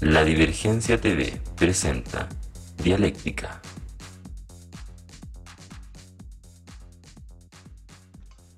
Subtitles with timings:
[0.00, 2.28] La Divergencia TV presenta
[2.84, 3.60] Dialéctica.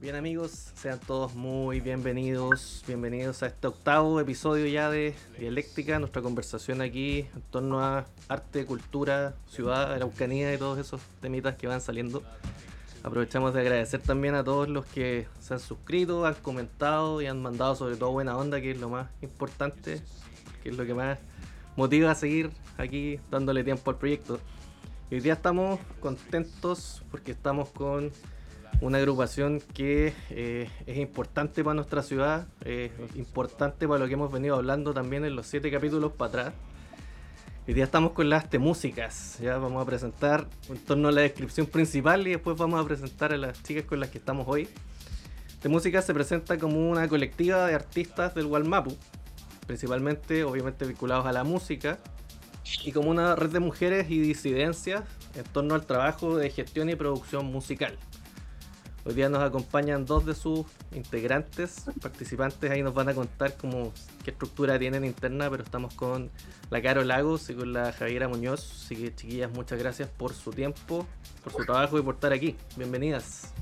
[0.03, 6.21] Bien amigos, sean todos muy bienvenidos, bienvenidos a este octavo episodio ya de Dialéctica, nuestra
[6.21, 11.81] conversación aquí en torno a arte, cultura, ciudad, araucanía y todos esos temitas que van
[11.81, 12.22] saliendo.
[13.03, 17.41] Aprovechamos de agradecer también a todos los que se han suscrito, han comentado y han
[17.41, 20.02] mandado sobre todo buena onda, que es lo más importante,
[20.62, 21.19] que es lo que más
[21.80, 24.39] motiva a seguir aquí dándole tiempo al proyecto.
[25.11, 28.12] Y hoy día estamos contentos porque estamos con
[28.83, 34.30] una agrupación que eh, es importante para nuestra ciudad, eh, importante para lo que hemos
[34.30, 36.55] venido hablando también en los siete capítulos para atrás.
[37.66, 41.67] Hoy día estamos con las músicas, ya vamos a presentar en torno a la descripción
[41.67, 44.69] principal y después vamos a presentar a las chicas con las que estamos hoy.
[45.67, 48.95] música se presenta como una colectiva de artistas del Walmapu,
[49.70, 52.01] principalmente obviamente vinculados a la música,
[52.84, 55.05] y como una red de mujeres y disidencias
[55.36, 57.97] en torno al trabajo de gestión y producción musical.
[59.05, 63.92] Hoy día nos acompañan dos de sus integrantes, participantes, ahí nos van a contar cómo,
[64.25, 66.30] qué estructura tienen interna, pero estamos con
[66.69, 68.84] la Caro Lagos y con la Javiera Muñoz.
[68.84, 71.06] Así que chiquillas, muchas gracias por su tiempo,
[71.45, 72.56] por su trabajo y por estar aquí.
[72.77, 73.52] Bienvenidas.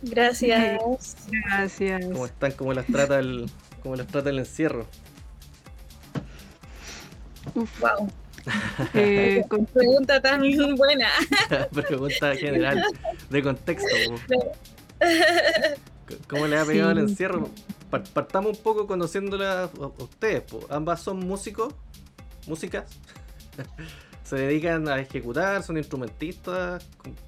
[0.00, 0.80] Gracias.
[1.30, 2.06] Gracias.
[2.06, 2.52] ¿Cómo están?
[2.52, 3.48] ¿Cómo las trata el,
[3.82, 4.86] cómo las trata el encierro?
[7.54, 8.10] Uf, wow.
[8.94, 10.42] Eh, con pregunta tan
[10.76, 11.08] buena.
[11.72, 12.84] pregunta general,
[13.30, 13.86] de contexto.
[16.28, 17.48] ¿Cómo le ha pegado el encierro?
[18.12, 20.42] Partamos un poco conociéndola a ustedes.
[20.70, 21.72] Ambas son músicos,
[22.48, 22.90] músicas.
[24.24, 26.84] Se dedican a ejecutar, son instrumentistas.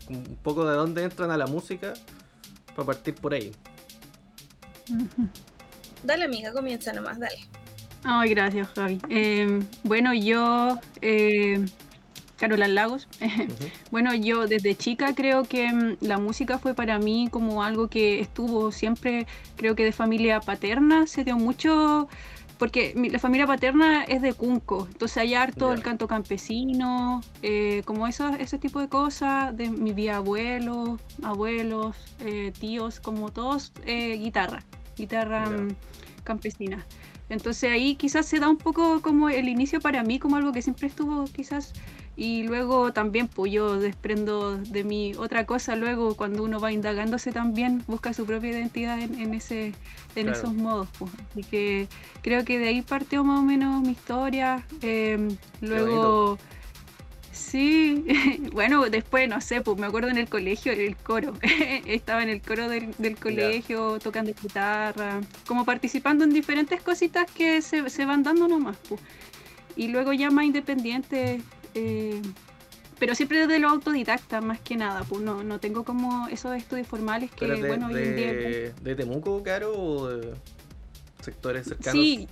[0.09, 1.95] Un poco de dónde entran a la música
[2.75, 3.53] para partir por ahí.
[6.05, 7.39] Dale, amiga, comienza nomás, dale.
[8.05, 9.01] Ay, gracias, Javi.
[9.09, 11.65] Em, bueno, yo, eh,
[12.37, 13.09] Carola Lagos,
[13.91, 18.21] bueno, yo desde chica creo que mm, la música fue para mí como algo que
[18.21, 19.27] estuvo siempre,
[19.57, 22.07] creo que de familia paterna, se dio mucho,
[22.59, 28.07] porque la familia paterna es de Cunco, entonces hay harto el canto campesino, eh, como
[28.07, 34.63] eso, ese tipo de cosas, de mi abuelos, abuelos, eh, tíos, como todos, guitarra,
[34.97, 35.69] guitarra mm,
[36.25, 36.85] campesina.
[37.29, 40.63] Entonces ahí quizás se da un poco como el inicio para mí, como algo que
[40.63, 41.73] siempre estuvo quizás.
[42.17, 47.33] Y luego también, pues yo desprendo de mi otra cosa, luego cuando uno va indagándose
[47.33, 49.75] también, busca su propia identidad en, ese,
[50.15, 50.89] en esos modos.
[50.97, 51.11] Pues.
[51.31, 51.89] Así que
[52.23, 54.65] creo que de ahí partió más o menos mi historia.
[54.81, 56.39] Em, luego...
[57.35, 58.05] Sí,
[58.53, 61.35] bueno, después, no sé, pues me acuerdo en el colegio, el coro.
[61.87, 67.91] Estaba en el coro del, colegio tocando guitarra, como participando en diferentes cositas que se,
[67.91, 68.77] se van dando nomás.
[68.89, 69.01] Pues.
[69.75, 71.43] Y luego ya más independiente,
[71.75, 72.23] eh,
[73.01, 75.03] pero siempre desde lo autodidacta más que nada.
[75.03, 78.33] Pues no, no tengo como esos estudios formales que, bueno, hoy en día.
[78.81, 80.35] ¿De Temuco, Caro, o de
[81.21, 82.01] sectores cercanos?
[82.01, 82.29] Sí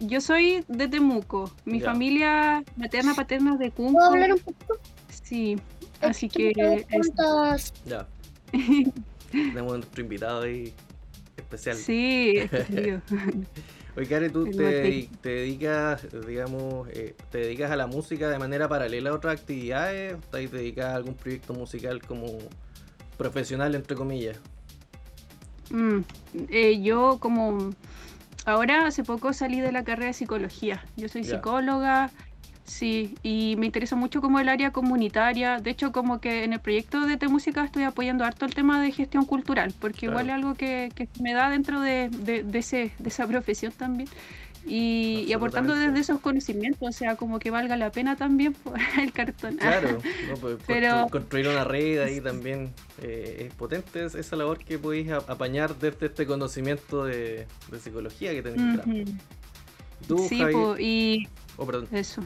[0.00, 1.52] yo soy de Temuco.
[1.64, 3.94] Mi familia materna, paterna es de Cunco.
[3.94, 4.78] ¿Puedo hablar un poco?
[5.22, 5.58] Sí,
[6.00, 6.52] así que...
[7.84, 8.06] Ya.
[9.30, 10.72] Tenemos nuestro invitado ahí
[11.36, 11.76] especial.
[11.76, 12.40] Sí,
[13.96, 18.68] Oye, Karen, tú te, te, dedicas, digamos, eh, te dedicas a la música de manera
[18.68, 22.26] paralela a otras actividades, o te dedicas a algún proyecto musical como
[23.16, 24.38] profesional, entre comillas.
[25.70, 26.00] Mm,
[26.48, 27.74] eh, yo como
[28.48, 30.82] Ahora hace poco salí de la carrera de psicología.
[30.96, 32.10] Yo soy psicóloga,
[32.64, 35.58] sí, y me interesa mucho como el área comunitaria.
[35.58, 38.80] De hecho, como que en el proyecto de T Música estoy apoyando harto el tema
[38.80, 42.08] de gestión cultural, porque igual es algo que, me da dentro de,
[42.54, 44.08] ese, de esa profesión también
[44.66, 48.54] y, aportando desde esos conocimientos, o sea, como que valga la pena también
[49.00, 49.56] el cartón.
[49.56, 49.98] Claro,
[50.40, 51.08] pues, Pero...
[51.10, 56.26] construir una red ahí también eh, es potente esa labor que podéis apañar desde este
[56.26, 57.46] conocimiento de,
[57.82, 59.10] psicología que tenéis.
[60.28, 60.42] sí,
[60.78, 61.28] y...
[61.56, 61.88] Oh, perdón.
[61.92, 62.22] Eso.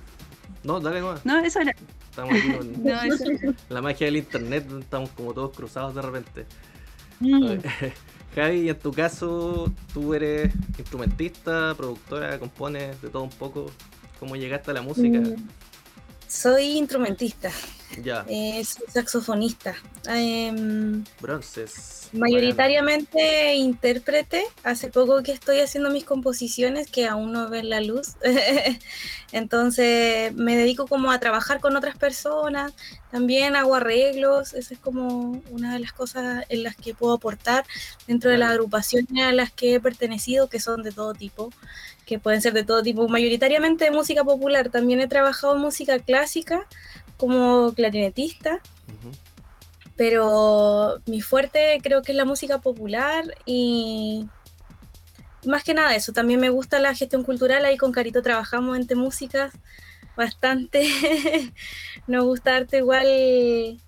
[0.64, 1.24] No, dale nomás.
[1.24, 1.74] No, eso era...
[2.10, 6.46] Estamos aquí con la magia del internet, estamos como todos cruzados de repente.
[7.20, 7.56] Mm.
[8.34, 13.66] Javi, en tu caso, tú eres instrumentista, productora, compones de todo un poco.
[14.18, 15.18] ¿Cómo llegaste a la música?
[15.18, 15.48] Mm,
[16.28, 17.50] soy instrumentista.
[18.02, 18.24] Ya.
[18.28, 19.74] Eh, soy saxofonista.
[20.06, 22.08] Em, Bronces.
[22.12, 24.44] mayoritariamente intérprete.
[24.64, 28.16] Hace poco que estoy haciendo mis composiciones que aún no ven la luz.
[29.32, 32.72] Entonces me dedico como a trabajar con otras personas.
[33.10, 34.54] También hago arreglos.
[34.54, 37.64] Esa es como una de las cosas en las que puedo aportar
[38.06, 41.50] dentro de las agrupaciones a las que he pertenecido, que son de todo tipo
[42.06, 44.70] que pueden ser de todo tipo, mayoritariamente de música popular.
[44.70, 46.66] También he trabajado en música clásica
[47.22, 48.58] como clarinetista,
[49.94, 54.26] pero mi fuerte creo que es la música popular y
[55.44, 56.12] más que nada eso.
[56.12, 59.52] También me gusta la gestión cultural, ahí con Carito trabajamos entre músicas
[60.16, 60.82] bastante.
[62.08, 63.80] Nos gusta arte igual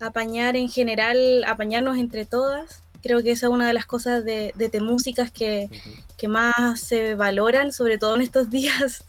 [0.00, 2.82] apañar en general, apañarnos entre todas.
[3.02, 5.68] Creo que esa es una de las cosas de, de, de músicas que,
[6.16, 9.04] que más se valoran, sobre todo en estos días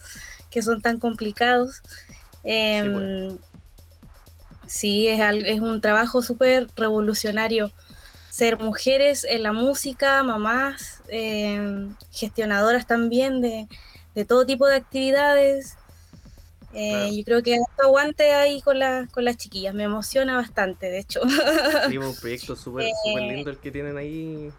[0.52, 1.82] que son tan complicados.
[2.44, 3.49] Eh, sí, es,
[5.22, 7.72] al- es un trabajo súper revolucionario.
[8.30, 13.68] Ser mujeres en la música, mamás, eh, gestionadoras también de,
[14.16, 15.76] de todo tipo de actividades.
[16.74, 17.14] Eh, Claro.
[17.16, 21.00] Yo creo que harto aguante ahí con, la- con las chiquillas, me emociona bastante, de
[21.00, 21.22] hecho.
[21.88, 22.92] Sí, un proyecto súper Eh,
[23.28, 24.52] lindo el que tienen ahí.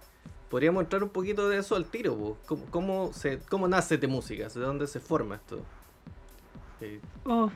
[0.51, 2.37] Podríamos entrar un poquito de eso al tiro, po.
[2.47, 4.49] ¿Cómo, cómo, se, ¿Cómo nace de música?
[4.49, 5.61] ¿De dónde se forma esto?
[6.81, 7.51] Eh, Oh,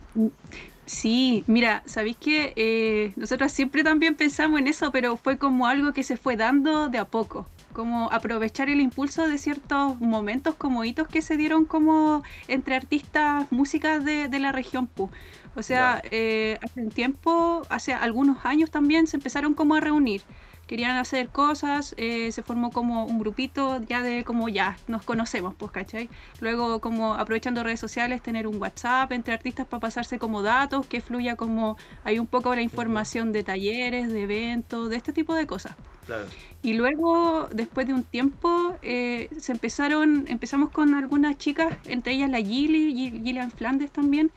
[0.87, 5.93] sí, mira, ¿sabéis que eh, nosotros siempre también pensamos en eso, pero fue como algo
[5.93, 10.85] que se fue dando de a poco, como aprovechar el impulso de ciertos momentos como
[10.85, 15.11] hitos que se dieron como entre artistas, músicas de, de la región Pu.
[15.55, 20.27] O sea, eh, hace un tiempo, hace algunos años también se empezaron como a reunir.
[20.67, 25.55] Querían hacer cosas, eh, se formó como un grupito ya de como ya, nos conocemos,
[25.57, 26.11] pues, ¿cachai?
[26.41, 31.01] Luego, como aprovechando redes sociales, tener un WhatsApp entre artistas para pasarse como datos, que
[31.03, 35.47] fluya como hay un poco la información de talleres, de eventos, de este tipo de
[35.47, 35.77] cosas.
[36.07, 36.35] claro.
[36.63, 42.31] Y luego, después de un tiempo, eh, se empezaron, empezamos con algunas chicas, entre ellas
[42.31, 44.33] la Gilly, Gi- Gillian Flandes también,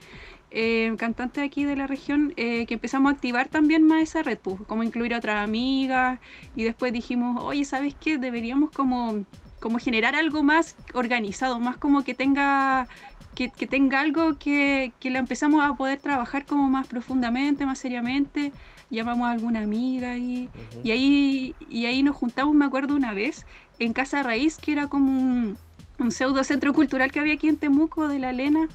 [0.49, 4.23] eh, cantante de aquí de la región, eh, que empezamos a activar también más esa
[4.23, 6.19] red, pues, como incluir a otras amigas,
[6.55, 8.17] y después dijimos, oye, ¿sabes qué?
[8.17, 9.25] Deberíamos como,
[9.59, 12.87] como generar algo más organizado, más como que tenga...
[13.33, 17.77] Que, que tenga algo que, que lo empezamos a poder trabajar como más profundamente, más
[17.77, 18.55] seriamente.
[18.89, 20.79] Llamamos a alguna amiga y, Ujú.
[20.81, 23.45] y ahí, y ahí nos juntamos, me acuerdo una vez,
[23.77, 25.59] en Casa Raíz, que era como un,
[25.99, 28.71] un pseudo centro cultural que había aquí en Temuco de la Lena.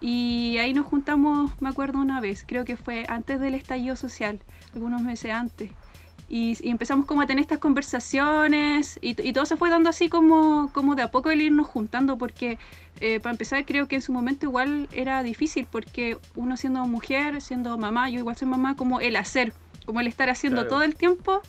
[0.00, 4.38] Y ahí nos juntamos, me acuerdo una vez, creo que fue antes del estallido social,
[4.74, 5.70] algunos meses antes.
[6.30, 10.08] Y, y empezamos como a tener estas conversaciones y, y todo se fue dando así
[10.08, 12.58] como, como de a poco el irnos juntando, porque
[13.00, 17.40] eh, para empezar creo que en su momento igual era difícil, porque uno siendo mujer,
[17.40, 19.52] siendo mamá, yo igual soy mamá, como el hacer,
[19.86, 20.68] como el estar haciendo Claro.
[20.68, 21.40] todo el tiempo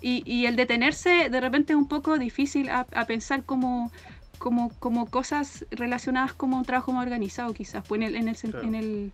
[0.00, 3.92] y, y el detenerse de repente es un poco difícil a, a pensar como,
[4.38, 8.36] como, como cosas relacionadas como un trabajo más organizado quizás, pues en el, en el,
[8.36, 8.62] Claro.
[8.62, 9.12] en el-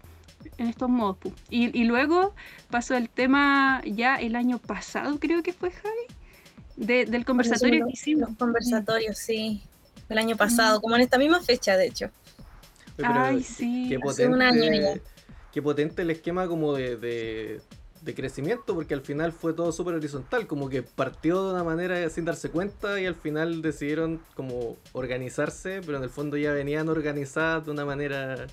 [0.58, 1.16] en estos modos.
[1.18, 1.32] pu.
[1.50, 2.34] Y, y luego
[2.70, 6.06] pasó el tema ya el año pasado, creo que fue Javi,
[6.76, 8.30] de- del conversatorio que hicimos.
[8.30, 9.62] Los conversatorios, sí,
[10.08, 12.10] el año pasado, como en esta misma fecha, de hecho.
[12.96, 13.86] Pero Ay, sí.
[13.88, 15.00] Qué Hace un año potente, ya.
[15.52, 17.60] qué potente el esquema como de, de,
[18.02, 22.08] de crecimiento, porque al final fue todo súper horizontal, como que partió de una manera
[22.10, 26.88] sin darse cuenta y al final decidieron como organizarse, pero en el fondo ya venían
[26.88, 28.46] organizadas de una manera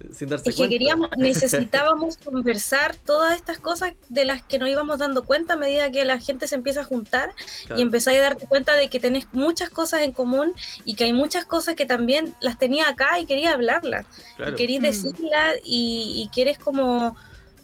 [0.00, 0.72] eh, sin darse Es que cuenta.
[0.74, 5.90] queríamos, necesitábamos conversar todas estas cosas de las que nos íbamos dando cuenta a medida
[5.90, 7.34] que la gente se empieza a juntar
[7.66, 10.52] Claro, y empezáis a darte cuenta de que tenés muchas cosas en común
[10.84, 14.06] y que hay muchas cosas que también las tenía acá y quería hablarlas.
[14.36, 14.52] claro.
[14.52, 14.82] y querís Mm.
[14.82, 17.16] decirla y, y quieres como,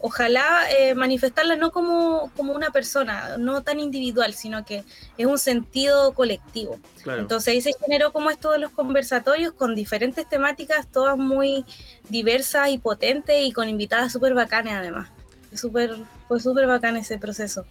[0.07, 4.85] ojalá eh, manifestarla no como, como una persona, no tan individual, sino que
[5.17, 6.79] es un sentido colectivo.
[7.03, 7.23] claro.
[7.23, 11.65] Entonces ahí se generó como esto de los conversatorios con diferentes temáticas, todas muy
[12.11, 15.09] diversas y potentes y con invitadas súper bacanas además.
[15.49, 15.97] Fue súper
[16.29, 17.65] fue súper bacán ese proceso.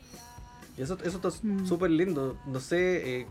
[0.76, 1.68] Y eso, eso está Mm.
[1.68, 2.36] súper lindo.
[2.48, 3.28] No sé, eh,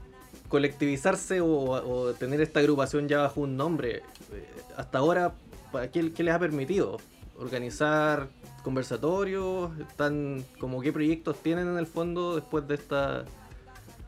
[0.49, 3.97] colectivizarse o, o tener esta agrupación ya bajo un nombre.
[4.33, 5.33] eh, hasta ahora,
[5.73, 7.01] ¿para ¿qué, qué les ha permitido?
[7.37, 8.29] Organizar
[8.63, 13.25] conversatorios, están como qué proyectos tienen en el fondo después de esta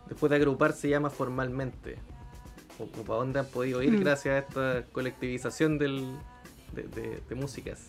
[0.08, 1.96] después de agruparse ya más formalmente.
[2.78, 4.00] O, o para dónde han podido ir Mm.
[4.00, 6.04] gracias a esta colectivización del,
[6.72, 7.88] de, de- de músicas.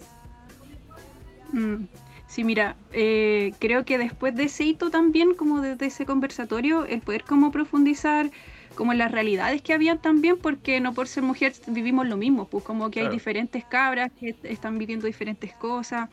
[1.52, 1.86] Mm,
[2.28, 7.02] Sí, mira, eh, creo que después de ese hito también, como desde ese conversatorio, el
[7.02, 8.32] poder como profundizar
[8.76, 12.48] como en las realidades que habían también, porque no por ser mujer vivimos lo mismo,
[12.48, 16.10] pues como que hay diferentes cabras que están viviendo diferentes cosas.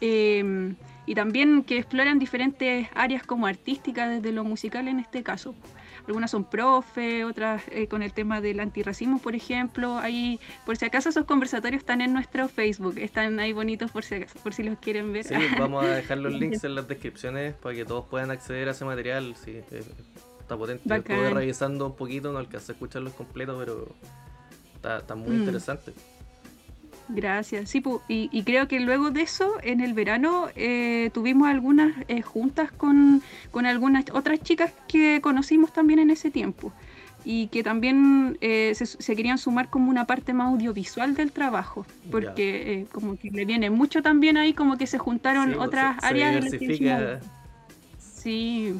[0.00, 5.54] Em, y también que exploran diferentes áreas como artísticas, desde lo musical en este caso.
[6.06, 9.98] Algunas son profe, otras eh, con el tema del antirracismo, por ejemplo.
[9.98, 14.26] Ahí, por si acaso, esos conversatorios están en nuestro Facebook, están ahí bonitos por si,
[14.42, 15.24] por si los quieren ver.
[15.24, 18.72] Sí, vamos a dejar los links en las descripciones para que todos puedan acceder a
[18.72, 19.34] ese material.
[19.42, 19.82] Sí, eh,
[20.44, 20.94] está potente.
[20.94, 23.88] Estuve revisando un poquito, no alcancé a escucharlos completos, pero
[24.76, 25.40] está, está muy mm.
[25.40, 25.92] interesante.
[27.08, 27.70] Gracias.
[27.70, 32.72] Sí, y, creo que luego de eso, en el verano, eh, tuvimos algunas eh, juntas
[32.72, 33.22] con,
[33.52, 36.72] algunas otras chicas que conocimos también en ese tiempo
[37.26, 42.86] y que también eh, se, querían sumar como una parte más audiovisual del trabajo, porque
[42.92, 46.50] como que le viene mucho también ahí, como que se juntaron pues, otras áreas.
[46.50, 47.20] de
[47.98, 48.74] Sí,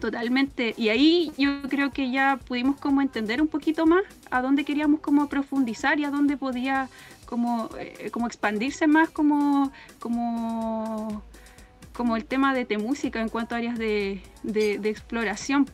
[0.00, 0.74] totalmente.
[0.76, 5.00] Y ahí yo creo que ya pudimos como entender un poquito más a dónde queríamos
[5.00, 6.88] como profundizar y a dónde podía
[7.26, 11.22] como, eh, como expandirse más como, como,
[11.92, 15.66] como el tema de te música en cuanto a áreas de, exploración.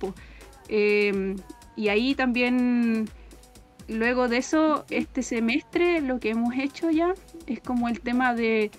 [0.68, 1.36] Em,
[1.76, 3.08] y ahí también,
[3.88, 7.14] luego de eso, este semestre lo que hemos hecho ya
[7.46, 8.70] es como el tema de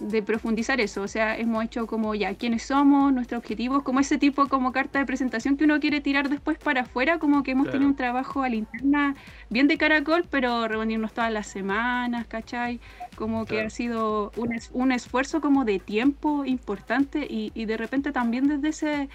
[0.00, 4.18] de profundizar eso, o sea, hemos hecho como ya quiénes somos, nuestros objetivos, como ese
[4.18, 7.70] tipo como carta de presentación que uno quiere tirar después para afuera, como que hemos
[7.70, 9.14] tenido un trabajo a la interna
[9.50, 12.80] bien de caracol, pero reunirnos todas las semanas, ¿cachai?
[13.16, 18.12] Como que ha sido un, un, esfuerzo como de tiempo importante y, y de repente
[18.12, 19.08] también desde ese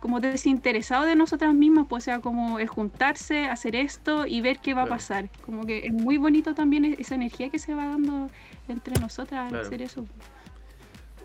[0.00, 4.72] como desinteresado de nosotras mismas, pues sea como el juntarse, hacer esto y ver qué
[4.74, 5.28] va a pasar.
[5.44, 8.30] Como que es muy bonito también e-, esa energía que se va dando
[8.72, 10.04] entre nosotras al hacer eso.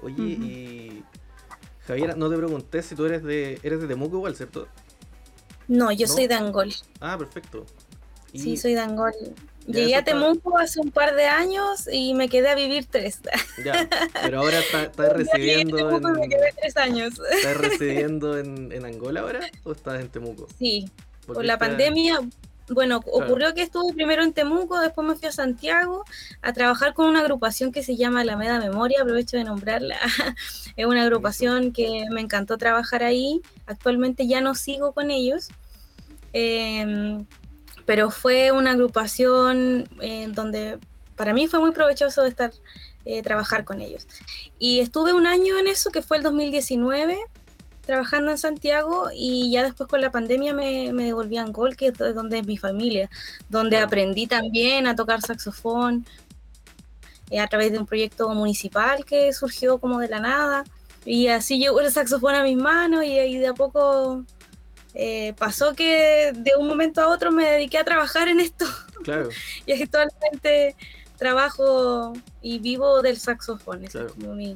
[0.02, 1.04] Oye, y
[1.88, 4.68] Javiera, no te pregunté si tú eres de eres de Temuco igual, ¿cierto?
[5.68, 6.74] No, yo soy de Angol.
[7.00, 7.66] Ah, perfecto.
[8.34, 9.14] Sí, soy de Angol.
[9.68, 13.22] Llegué a Temuco hace un par de años y me quedé a vivir tres.
[13.64, 13.90] Ya,
[14.22, 16.04] pero ahora estás está residiendo en...
[16.04, 17.14] Me quedé tres años.
[17.32, 20.48] ¿Estás residiendo en, en, Angola ahora o estás en Temuco?
[20.60, 20.92] Sí,
[21.26, 22.20] por la pandemia,
[22.70, 26.04] bueno, ocurrió que estuve primero en Temuco, después me fui a Santiago
[26.42, 29.98] a trabajar con una agrupación que se llama Alameda Memoria, aprovecho de nombrarla.
[30.76, 33.42] es una agrupación que me encantó trabajar ahí.
[33.68, 35.50] Actualmente ya no sigo con ellos.
[36.34, 37.26] Em,
[37.86, 40.80] pero fue una agrupación en donde
[41.16, 42.52] para mí fue muy provechoso estar
[43.06, 44.08] eh, trabajar con ellos.
[44.58, 47.20] Y estuve un año en eso, que fue el 2019,
[47.86, 51.88] trabajando en Santiago y ya después con la pandemia me, me devolví a Angol, que
[51.88, 53.10] es donde es mi familia,
[53.50, 56.06] donde aprendí también a tocar saxofón
[57.30, 60.64] eh, a través de un proyecto municipal que surgió como de la nada.
[61.06, 64.26] Y así llegó el saxofón a mis manos y, y de a poco
[64.96, 68.66] eh, pasó que de un momento a otro me dediqué a trabajar en esto.
[69.06, 69.30] Claro.
[69.68, 70.76] y actualmente
[71.20, 73.84] trabajo y vivo del saxofón.
[73.84, 74.56] es como mi...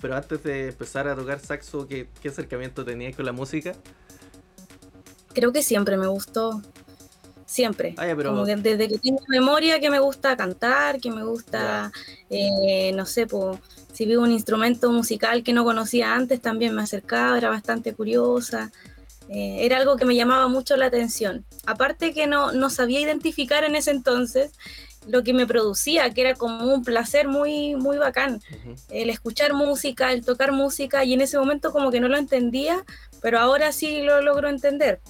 [0.00, 3.74] Pero antes de empezar a tocar saxo, ¿qué, qué acercamiento tenías con la música?
[5.32, 6.62] Creo que siempre me gustó.
[7.46, 7.94] Siempre.
[7.96, 11.92] Ah, como desde que tengo memoria que me gusta cantar, que me gusta,
[12.28, 13.58] eh, no sé, pues,
[13.92, 18.72] si vi un instrumento musical que no conocía antes, también me acercaba, era bastante curiosa.
[19.28, 21.44] Eh, era algo que me llamaba mucho la atención.
[21.66, 24.52] Aparte que no, no sabía identificar en ese entonces
[25.06, 28.40] lo que me producía, que era como un placer muy, muy bacán.
[28.90, 32.84] El escuchar música, el tocar música, y en ese momento como que no lo entendía,
[33.22, 35.00] pero ahora sí lo logro entender.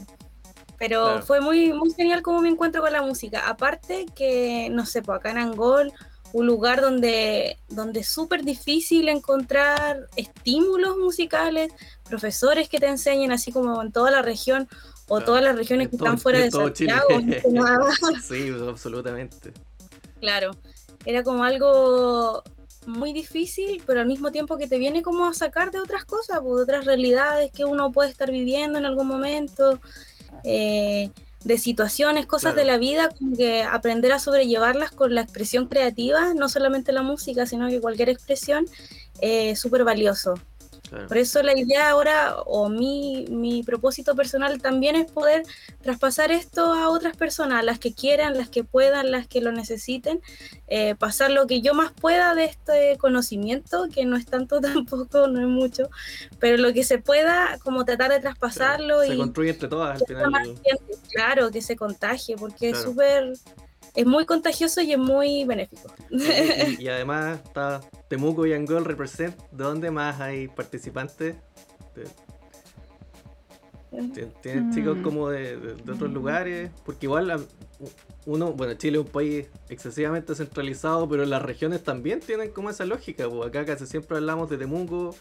[0.78, 3.48] Pero fue muy, muy genial como me encuentro con la música.
[3.48, 5.92] Aparte que, no sé, pues acá en Angol
[6.32, 11.72] un lugar donde, donde es súper difícil encontrar estímulos musicales,
[12.08, 14.68] profesores que te enseñen, así como en toda la región
[15.08, 17.08] o todas las regiones que están fuera de, Santiago.
[18.28, 19.52] sí, absolutamente.
[20.26, 20.56] Claro,
[21.04, 22.42] era como algo
[22.84, 26.40] muy difícil, pero al mismo tiempo que te viene como a sacar de otras cosas,
[26.42, 29.78] pues, de otras realidades que uno puede estar viviendo en algún momento.
[30.42, 31.10] Eh,
[31.44, 36.34] de situaciones, cosas de la vida, como que aprender a sobrellevarlas con la expresión creativa,
[36.34, 38.66] no solamente la música, sino que cualquier expresión,
[39.20, 40.34] es súper valioso.
[41.08, 45.42] Por eso la idea ahora, o mi, mi, propósito personal también es poder
[45.82, 50.20] traspasar esto a otras personas, las que quieran, las que puedan, las que lo necesiten,
[50.68, 55.28] eh, pasar lo que yo más pueda de este conocimiento, que no es tanto tampoco,
[55.28, 55.88] no es mucho,
[56.38, 59.02] pero lo que se pueda, como tratar de traspasarlo.
[59.02, 60.54] Se construye entre todas al final.
[61.12, 63.32] claro, que se contagie, porque es súper
[63.96, 65.92] es muy contagioso y es muy benéfico.
[66.78, 69.36] Y, además está Temuco y Angol Represent.
[69.50, 71.36] ¿De dónde más hay participantes?
[74.42, 75.02] Tienen chicos Mm.
[75.02, 77.46] como de, de- de otros lugares, porque igual
[78.26, 82.84] uno, bueno, Chile es un país excesivamente centralizado, pero las regiones también tienen como esa
[82.84, 83.28] lógica.
[83.28, 85.14] Pues acá casi siempre hablamos de Temuco,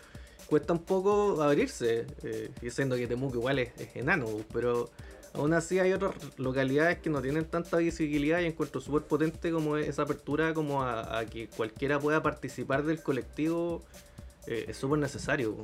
[0.47, 4.89] cuesta un poco abrirse, eh, diciendo que Temuco igual es, es enano, pues, pero
[5.35, 9.77] aún así hay otras localidades que no tienen tanta visibilidad y encuentro súper potente como
[9.77, 13.81] esa apertura como a, a que cualquiera pueda participar del colectivo,
[14.47, 15.55] eh, es súper necesario.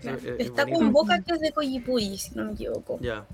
[0.00, 0.18] Claro.
[0.20, 0.78] Sí, es- es Está bonito.
[0.80, 2.98] con Boca que es de Coyipulli, si no me equivoco.
[3.00, 3.24] Ya.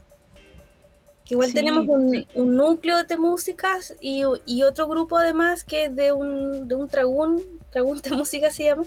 [1.25, 5.95] Que igual Sí, tenemos un, núcleo de músicas y, y otro grupo además que es
[5.97, 8.85] de un, de un tragún, tragún de música se llama.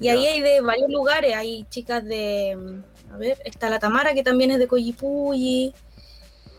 [0.00, 2.58] Y ahí hay de varios lugares, hay chicas de,
[3.14, 5.72] a ver, está la Tamara que también es de Coyipulli.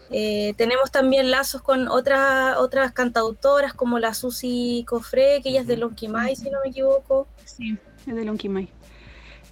[0.09, 5.67] Eh, tenemos también lazos con otras otras cantautoras como la Susi Cofré, que ella es
[5.67, 5.77] de.
[5.77, 7.27] Lonquimay, si no me equivoco.
[7.43, 8.69] Sí, es de Lonquimay.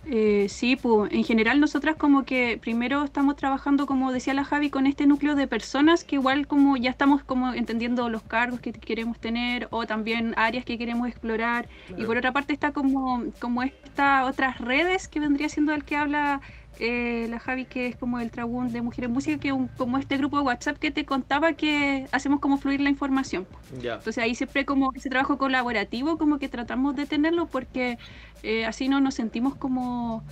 [0.06, 4.70] Eh, sí, pues en general nosotras como que primero estamos trabajando, como decía la Javi,
[4.70, 8.74] con este núcleo de personas que igual como ya estamos como entendiendo los cargos que
[8.74, 11.70] queremos tener o también áreas que queremos explorar.
[11.98, 15.96] Y por otra parte está como, como estas otras redes que vendría siendo el que
[15.96, 16.42] habla
[16.80, 19.98] eh, la Javi, que es como el Trabún de Mujeres Música, que es un- como
[19.98, 23.48] este grupo de WhatsApp que te contaba que hacemos como fluir la información.
[23.82, 23.96] Ya.
[23.96, 27.98] Entonces ahí siempre como ese trabajo colaborativo como que tratamos de tenerlo porque
[28.44, 30.24] eh, así no nos sentimos como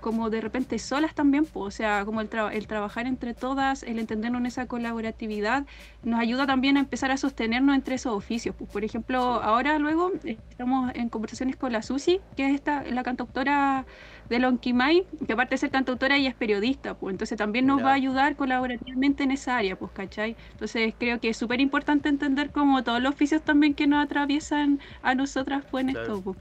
[0.00, 3.82] como de repente solas también, pues, o sea, como el, tra- el trabajar entre todas,
[3.82, 5.64] el entendernos en esa colaboratividad,
[6.02, 8.54] nos ayuda también a empezar a sostenernos entre esos oficios.
[8.54, 13.02] Pues, por ejemplo, ahora luego estamos en conversaciones con la Susi, que es esta, la
[13.02, 13.86] cantautora
[14.28, 17.90] de Lonquimay, que aparte de ser cantautora ella es periodista, pues entonces también nos va
[17.90, 20.36] a ayudar colaborativamente en esa área, pues, ¿cachai?
[20.52, 24.80] Entonces creo que es súper importante entender como todos los oficios también que nos atraviesan
[25.02, 26.08] a nosotras pues en Claro.
[26.14, 26.36] esto, pues.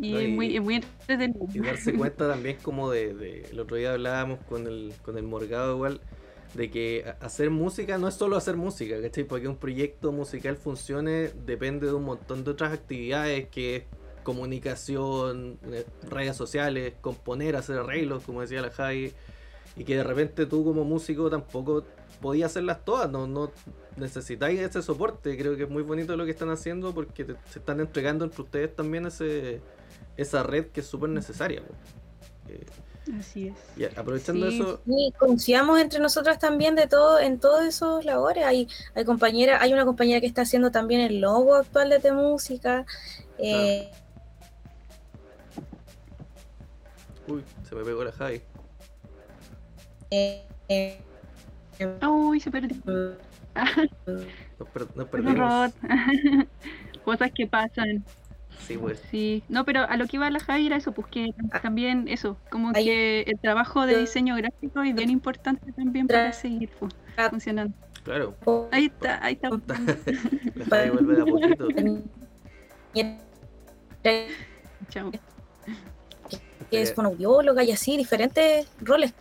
[0.00, 1.46] Y, No, es muy, es muy entretenido.
[1.54, 5.24] Y darse cuenta también como de, de- el otro día hablábamos con el, con el
[5.24, 6.00] Morgado igual,
[6.54, 9.24] de que hacer música no es solo hacer música, ¿cachai?
[9.24, 13.84] Porque un proyecto musical funcione depende de un montón de otras actividades que es
[14.26, 19.12] comunicación, eh, redes sociales, componer, hacer arreglos, como decía la Javi,
[19.76, 21.84] y que de repente tú como músico tampoco
[22.20, 23.50] podías hacerlas todas, no, no
[23.96, 27.58] necesitáis ese soporte, creo que es muy bonito lo que están haciendo porque te- se
[27.60, 29.60] están entregando entre ustedes también ese
[30.16, 31.62] esa red que es súper necesaria.
[32.48, 32.64] Eh,
[33.20, 33.54] Así es.
[33.76, 34.56] y aprovechando Sí.
[34.60, 38.44] eso, Y confiamos entre nosotras también de todo, en todos esos labores.
[38.44, 42.12] Hay, hay compañera, hay una compañera que está haciendo también el logo actual de T
[42.12, 42.84] Música.
[43.38, 43.90] Eh,
[47.28, 48.40] uy, se me pegó la Javi.
[50.10, 50.98] eh, eh,
[52.08, 52.76] Uy, se perdió.
[54.58, 55.38] Nos, per- nos perdimos.
[55.38, 55.74] robot.
[57.04, 58.04] Cosas que pasan.
[58.66, 59.02] Sí, pues.
[59.10, 61.28] Sí, no, pero a lo que iba la Javi era eso, pues que
[61.62, 66.32] también eso, como Ahí- que el trabajo de diseño gráfico es bien importante también para
[66.32, 66.94] seguir pues,
[67.30, 67.74] funcionando.
[68.02, 68.34] Claro,
[68.72, 69.50] Ahí está, ahí está.
[70.54, 71.68] la Javi vuelve de a poquito.
[74.88, 75.10] Chao.
[76.70, 79.12] Que es fonoaudióloga y así, diferentes roles.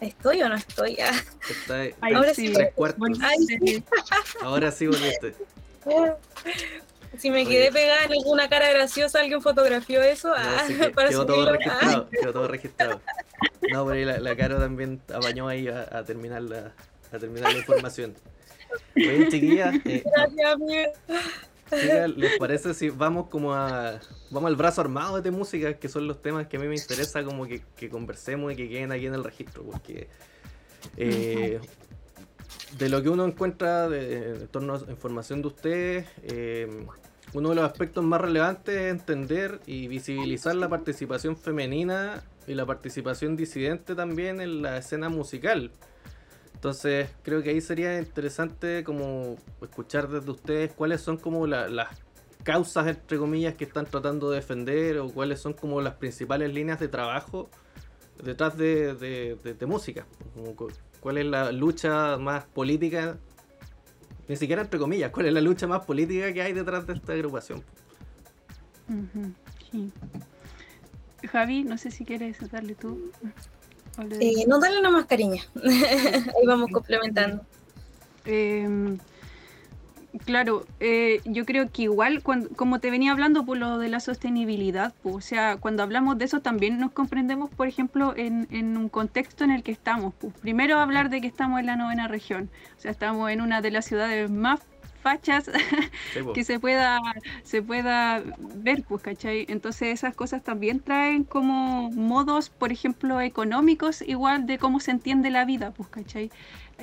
[0.00, 0.98] ¿Estoy o no estoy?
[1.00, 1.12] Ah,
[1.48, 2.52] Está ahí, Ahí Ahora sí.
[2.52, 3.08] tres cuartos.
[3.22, 3.84] Ay, sí.
[4.42, 5.34] Ahora sí volviste.
[7.18, 7.50] Si me Oye.
[7.50, 11.26] quedé pegada en alguna cara graciosa, alguien fotografió eso No, ah, sí que para quedó
[11.26, 11.48] todo.
[11.48, 13.00] Ah, registrado, quedó todo registrado.
[13.70, 16.72] No, pero ahí la, la Caro también apañó ahí a, a terminar la,
[17.12, 18.14] a terminar la información.
[18.96, 20.92] Oye, chiquillas, eh, gracias, amigo.
[22.16, 26.20] ¿Les parece si vamos como a vamos al brazo armado de música, que son los
[26.20, 29.14] temas que a mí me interesa como que, que conversemos y que queden aquí en
[29.14, 29.62] el registro?
[29.62, 30.08] Porque
[30.96, 31.60] eh,
[32.78, 36.86] de lo que uno encuentra de, en torno a información de ustedes, eh,
[37.34, 42.66] uno de los aspectos más relevantes es entender y visibilizar la participación femenina y la
[42.66, 45.70] participación disidente también en la escena musical.
[46.62, 51.88] Entonces creo que ahí sería interesante como escuchar desde ustedes cuáles son como la- las
[52.44, 56.78] causas entre comillas que están tratando de defender o cuáles son como las principales líneas
[56.78, 57.50] de trabajo
[58.22, 60.06] detrás de, de- música.
[61.00, 63.18] Cuál es la lucha más política,
[64.28, 67.12] ni siquiera entre comillas, cuál es la lucha más política que hay detrás de esta
[67.12, 67.64] agrupación.
[68.88, 69.32] Ujú,
[69.72, 69.92] sí.
[71.26, 73.10] Javi, no sé si quieres darle tú.
[74.20, 75.42] Eh, no, dale una mascarilla.
[75.64, 77.44] Ahí vamos complementando.
[78.24, 78.98] Em,
[80.24, 84.00] claro, eh, yo creo que igual, cuando, como te venía hablando por lo de la
[84.00, 88.76] sostenibilidad, pues, o sea, cuando hablamos de eso también nos comprendemos, por ejemplo, en, en
[88.76, 90.14] un contexto en el que estamos.
[90.18, 90.32] pues.
[90.40, 93.70] Primero hablar de que estamos en la novena región, o sea, estamos en una de
[93.70, 94.60] las ciudades más
[95.02, 95.50] fachas
[96.32, 96.98] que se pueda,
[97.42, 99.46] se pueda ver, pues, ¿cachai?
[99.48, 105.30] Entonces esas cosas también traen como modos, por ejemplo, económicos, igual de cómo se entiende
[105.30, 106.32] la vida, pues, ¿cachai?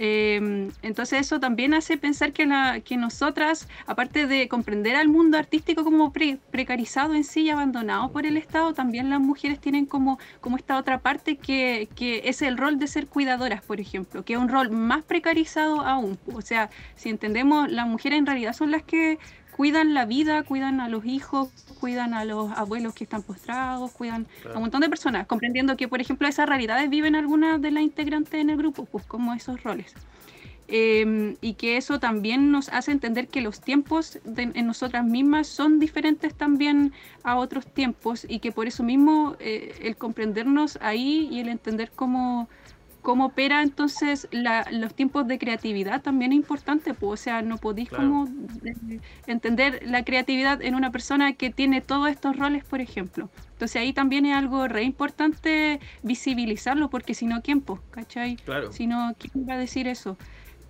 [0.02, 5.38] Em, entonces eso también hace pensar que, la, que nosotras, aparte de comprender al mundo
[5.38, 10.18] artístico como precarizado en sí y abandonado por el Estado, también las mujeres tienen como,
[10.40, 14.34] como esta otra parte que, que, es el rol de ser cuidadoras, por ejemplo, que
[14.34, 16.18] es un rol más precarizado aún.
[16.34, 19.20] O sea, si entendemos, las mujeres en realidad son las que
[19.60, 21.50] cuidan la vida, cuidan a los hijos,
[21.82, 25.90] cuidan a los abuelos que están postrados, cuidan a un montón de personas, comprendiendo que,
[25.90, 29.62] por ejemplo, esas realidades viven algunas de las integrantes en el grupo, pues como esos
[29.62, 29.94] roles.
[30.70, 35.78] Em, y que eso también nos hace entender que los tiempos en nosotras mismas son
[35.78, 36.94] diferentes también
[37.24, 41.92] a otros tiempos y que por eso mismo eh, el comprendernos ahí y el entender
[41.94, 42.48] cómo
[43.02, 47.90] cómo opera entonces los tiempos de creatividad también es importante, pues, o sea, no podéis
[47.90, 48.28] como
[48.64, 53.30] eh, entender la creatividad en una persona que tiene todos estos roles, por ejemplo.
[53.54, 58.36] Entonces ahí también es algo re importante visibilizarlo, porque si no, ¿quién, pues, cachai?
[58.38, 58.72] Claro.
[58.72, 60.18] Si no, ¿quién va a decir eso?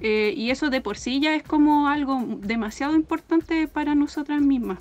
[0.02, 4.80] Eh, y eso de por sí ya es como algo demasiado importante para nosotras mismas.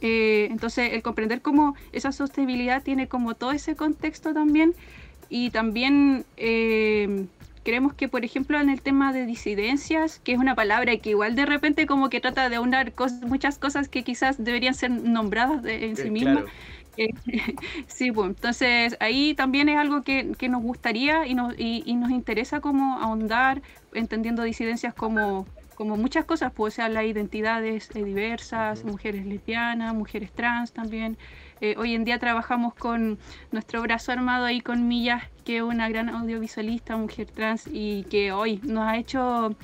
[0.00, 4.74] Eh, entonces el comprender cómo esa sostenibilidad tiene como todo ese contexto también
[5.28, 7.26] y también eh,
[7.64, 11.34] creemos que, por ejemplo, en el tema de disidencias, que es una palabra que igual
[11.34, 15.96] de repente como que trata de aunar muchas cosas que quizás deberían ser nombradas en
[15.96, 16.44] sí mismas.
[16.96, 17.08] Eh,
[17.88, 22.12] sí, pues entonces ahí también es algo que, que nos gustaría y nos, y, nos
[22.12, 28.84] interesa como ahondar, entendiendo disidencias como como muchas cosas, pues, o sea, las identidades diversas,
[28.84, 31.18] mujeres lesbianas, mujeres trans también,
[31.60, 33.18] eh, hoy en día trabajamos con
[33.52, 38.32] nuestro brazo armado ahí con Millas, que es una gran audiovisualista, mujer trans, y que
[38.32, 39.54] hoy nos ha hecho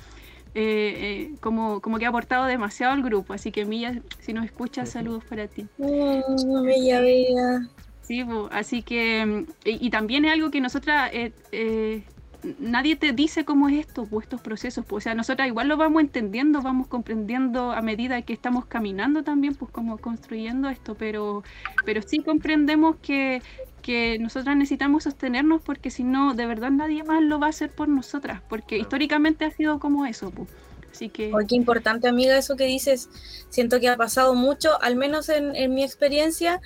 [0.55, 0.93] eh,
[1.33, 3.33] eh, como, como que ha aportado demasiado al grupo.
[3.33, 5.67] Así que Millas, si nos escuchas, saludos para ti.
[5.79, 7.67] Oh, bella, bella.
[8.01, 11.11] Sí, así que, y, y, también es algo que nosotras
[12.59, 15.77] nadie te dice cómo es esto, pues estos procesos, pues, o sea, nosotras igual lo
[15.77, 21.43] vamos entendiendo, vamos comprendiendo a medida que estamos caminando también, pues como construyendo esto, pero,
[21.85, 23.41] pero sí comprendemos que,
[23.81, 27.71] que nosotras necesitamos sostenernos porque si no, de verdad nadie más lo va a hacer
[27.71, 30.49] por nosotras, porque históricamente ha sido como eso, pues.
[30.91, 31.31] Así que...
[31.47, 33.09] qué importante, amiga, eso que dices.
[33.49, 36.59] Siento que ha pasado mucho, al menos en, en mi experiencia,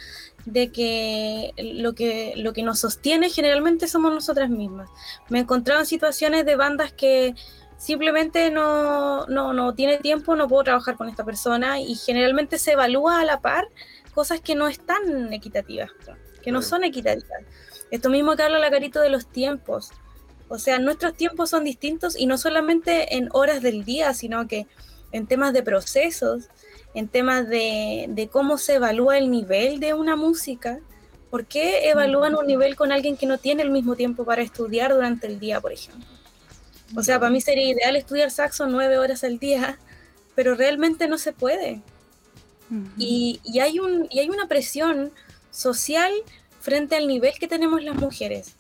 [0.46, 4.90] de que lo, que lo que nos sostiene generalmente somos nosotras mismas.
[5.30, 7.34] Me he encontrado en situaciones de bandas que
[7.78, 12.74] simplemente no, no, no tiene tiempo, no puedo trabajar con esta persona y generalmente se
[12.74, 13.68] evalúa a la par
[14.14, 15.92] cosas que no están equitativas,
[16.42, 17.44] que no son equitativas.
[17.92, 19.92] Esto mismo que habla la carito de los tiempos.
[20.48, 24.68] O sea, nuestros tiempos son distintos y no solamente en horas del día, sino que
[25.12, 26.50] en temas de procesos,
[26.96, 30.80] en temas de, cómo se evalúa el nivel de una música.
[31.30, 34.94] ¿Por qué evalúan un nivel con alguien que no tiene el mismo tiempo para estudiar
[34.94, 36.06] durante el día, por ejemplo?
[36.96, 39.78] O sea, para mí sería ideal estudiar saxo nueve horas al día,
[40.36, 41.82] pero realmente no se puede.
[42.98, 45.12] y, hay un, y hay una presión
[45.52, 46.14] social
[46.62, 48.56] frente al nivel que tenemos las mujeres.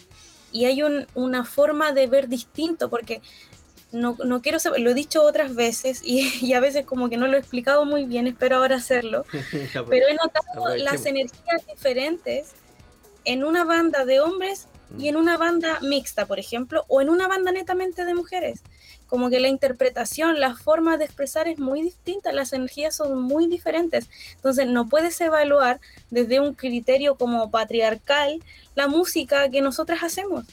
[0.52, 3.22] Y hay una forma de ver distinto, porque
[3.96, 7.28] no, no quiero saber, lo he dicho otras veces y, a veces como que no
[7.28, 9.26] lo he explicado muy bien, espero ahora hacerlo,
[9.90, 12.52] pero he notado las energías diferentes
[13.24, 17.28] en una banda de hombres y en una banda mixta, por ejemplo, o en una
[17.28, 18.62] banda netamente de mujeres.
[19.08, 23.48] Como que la interpretación, la forma de expresar es muy distinta, las energías son muy
[23.48, 24.08] diferentes.
[24.36, 25.80] Entonces no puedes evaluar
[26.12, 28.44] desde un criterio como patriarcal
[28.76, 30.46] la música que nosotras hacemos.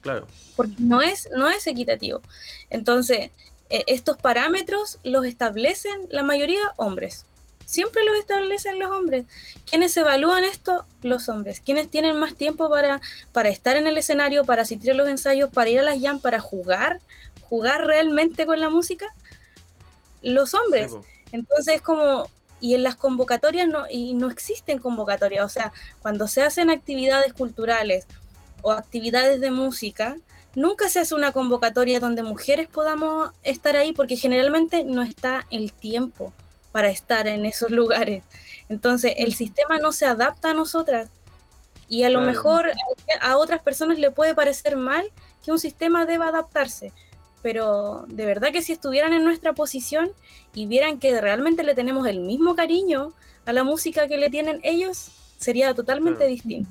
[0.00, 0.26] Claro.
[0.56, 2.22] Porque no es, no es equitativo.
[2.70, 3.30] Entonces,
[3.68, 7.24] e, estos parámetros los establecen la mayoría hombres.
[7.66, 9.26] Siempre los establecen los hombres.
[9.68, 10.84] ¿Quiénes evalúan esto?
[11.02, 11.60] Los hombres.
[11.60, 13.00] ¿Quiénes tienen más tiempo para,
[13.32, 16.20] para estar en el escenario, para asistir a los ensayos, para ir a las jam,
[16.20, 17.00] para jugar?
[17.42, 19.06] ¿Jugar realmente con la música?
[20.20, 20.92] Los hombres.
[21.30, 22.28] Entonces es como,
[22.60, 25.44] y en las convocatorias no, y no existen convocatorias.
[25.44, 28.06] O sea, cuando se hacen actividades culturales
[28.62, 30.16] o actividades de música,
[30.54, 35.72] nunca se hace una convocatoria donde mujeres podamos estar ahí porque generalmente no está el
[35.72, 36.32] tiempo
[36.72, 38.24] para estar en esos lugares.
[38.68, 41.08] Entonces el sistema no se adapta a nosotras
[41.88, 42.70] y a lo mejor
[43.20, 45.04] a otras personas le puede parecer mal
[45.44, 46.92] que un sistema deba adaptarse,
[47.42, 50.12] pero de verdad que si estuvieran en nuestra posición
[50.54, 53.12] y vieran que realmente le tenemos el mismo cariño
[53.44, 56.70] a la música que le tienen ellos, sería totalmente distinto.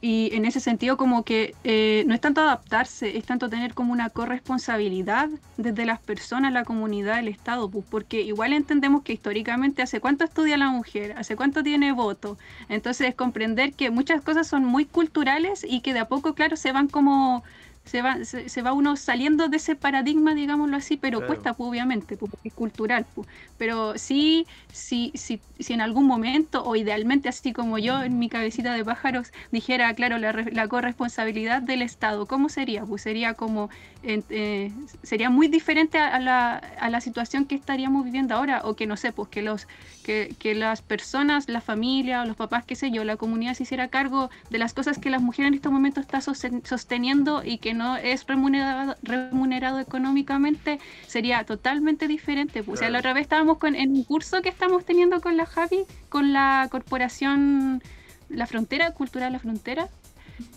[0.00, 3.92] Y en ese sentido como que eh, no es tanto adaptarse, es tanto tener como
[3.92, 10.00] una corresponsabilidad desde las personas, la comunidad, el Estado, porque igual entendemos que históricamente hace
[10.00, 14.64] cuánto estudia la mujer, hace cuánto tiene voto, entonces es comprender que muchas cosas son
[14.64, 17.42] muy culturales y que de a poco, claro, se van como
[17.86, 22.16] se va, se, va uno saliendo de ese paradigma, digámoslo así, pero cuesta, pues, obviamente,
[22.16, 23.06] pues, porque es cultural.
[23.14, 23.28] Pues.
[23.58, 28.28] Pero sí, sí, sí, si en algún momento, o idealmente, así como yo en mi
[28.28, 32.84] cabecita de pájaros, dijera, claro, la, la corresponsabilidad del Estado, ¿cómo sería?
[32.84, 33.70] Pues sería como,
[34.02, 34.72] eh,
[35.02, 38.96] sería muy diferente a, la, a la situación que estaríamos viviendo ahora, o que no
[38.96, 39.68] sé, pues que, los,
[40.02, 43.62] que, que las personas, la familia, o los papás, qué sé yo, la comunidad se
[43.62, 46.22] hiciera cargo de las cosas que las mujeres en estos momentos están
[46.64, 52.64] sosteniendo y que no es remunerado, remunerado económicamente, sería totalmente diferente.
[52.66, 55.46] O sea, la otra vez estábamos con, en un curso que estamos teniendo con la
[55.46, 57.82] Javi, con la corporación
[58.28, 59.88] La Frontera, Cultural La Frontera,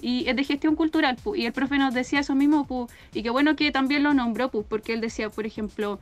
[0.01, 3.55] y es de gestión cultural, y el profe nos decía eso mismo, y qué bueno
[3.55, 5.99] que también lo nombró, porque él decía, por ejemplo,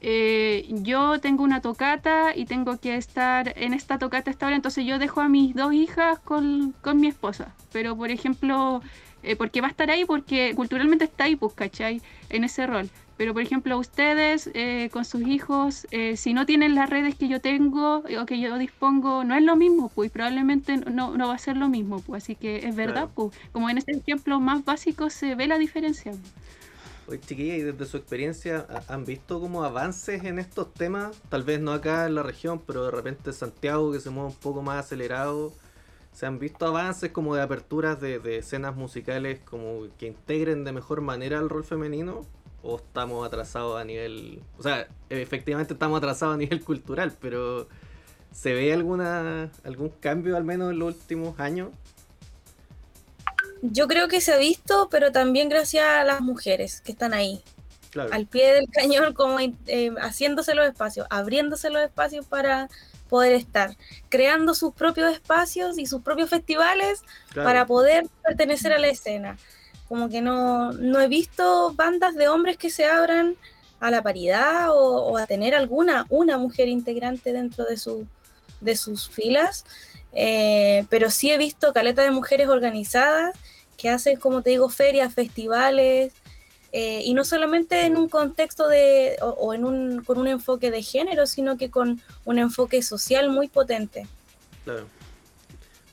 [0.00, 4.86] eh, yo tengo una tocata y tengo que estar en esta tocata esta hora, entonces
[4.86, 8.80] yo dejo a mis dos hijas con, con mi esposa, pero por ejemplo,
[9.28, 12.00] eh, porque va a estar ahí porque culturalmente está ahí, pues, ¿cachai?
[12.30, 12.88] En ese rol.
[13.18, 17.28] Pero, por ejemplo, ustedes eh, con sus hijos, eh, si no tienen las redes que
[17.28, 21.34] yo tengo o que yo dispongo, no es lo mismo, pues, probablemente no, no va
[21.34, 22.24] a ser lo mismo, pues.
[22.24, 26.12] Así que es verdad, pues, como en este ejemplo más básico se ve la diferencia.
[27.06, 31.20] Oye, chiquilla, y desde su experiencia, ¿han visto como avances en estos temas?
[31.28, 34.36] Tal vez no acá en la región, pero de repente Santiago, que se mueve un
[34.36, 35.52] poco más acelerado
[36.18, 41.00] se han visto avances como de aperturas de, escenas musicales como que integren de mejor
[41.00, 42.26] manera el rol femenino
[42.60, 47.68] o estamos atrasados a nivel, o sea, efectivamente estamos atrasados a nivel cultural, pero
[48.32, 51.68] ¿se ve alguna algún cambio al menos en los últimos años?
[53.62, 57.44] Yo creo que se ha visto, pero también gracias a las mujeres que están ahí.
[58.10, 62.68] Al pie del cañón, como eh, haciéndose los espacios, abriéndose los espacios para
[63.08, 63.76] poder estar
[64.08, 67.02] creando sus propios espacios y sus propios festivales
[67.34, 69.36] para poder pertenecer a la escena.
[69.88, 73.36] Como que no, no he visto bandas de hombres que se abran
[73.80, 78.06] a la paridad o, a tener alguna, una mujer integrante dentro de, su,
[78.60, 79.64] de sus filas,
[80.12, 83.36] eh, pero sí he visto caleta de mujeres organizadas
[83.76, 86.12] que hacen, como te digo, ferias, festivales,
[86.72, 90.82] eh, y no solamente en un contexto de, o, en un, con un enfoque de
[90.82, 94.06] género, sino que con un enfoque social muy potente.
[94.64, 94.86] Claro.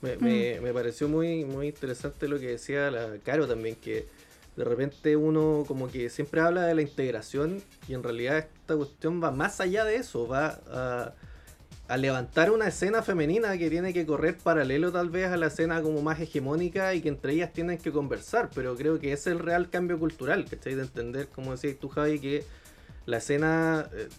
[0.01, 0.73] Me, me, mm.
[0.73, 4.07] pareció muy, muy interesante lo que decía la Caro también, que
[4.55, 9.21] de repente uno como que siempre habla de la integración y en realidad esta cuestión
[9.23, 11.13] va más allá de eso, va a
[11.87, 15.81] a levantar una escena femenina que tiene que correr paralelo tal vez a la escena
[15.81, 19.39] como más hegemónica y que entre ellas tienen que conversar, pero creo que es el
[19.39, 22.43] real cambio cultural, estáis de entender, como decías tú Javi, que
[23.05, 24.09] la escena eh,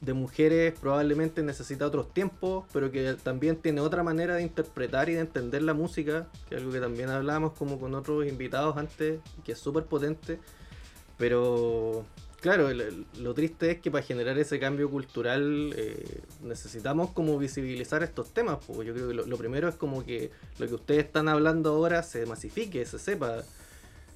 [0.00, 5.14] de mujeres probablemente necesita otros tiempos, pero que también tiene otra manera de interpretar y
[5.14, 9.20] de entender la música, que es algo que también hablábamos como con otros invitados antes,
[9.44, 10.38] que es súper potente,
[11.18, 12.06] pero
[12.44, 12.68] Claro,
[13.20, 18.58] lo triste es que para generar ese cambio cultural eh, necesitamos como visibilizar estos temas.
[18.66, 22.02] Porque yo creo que lo, primero es como que lo que ustedes están hablando ahora
[22.02, 23.44] se masifique, se sepa.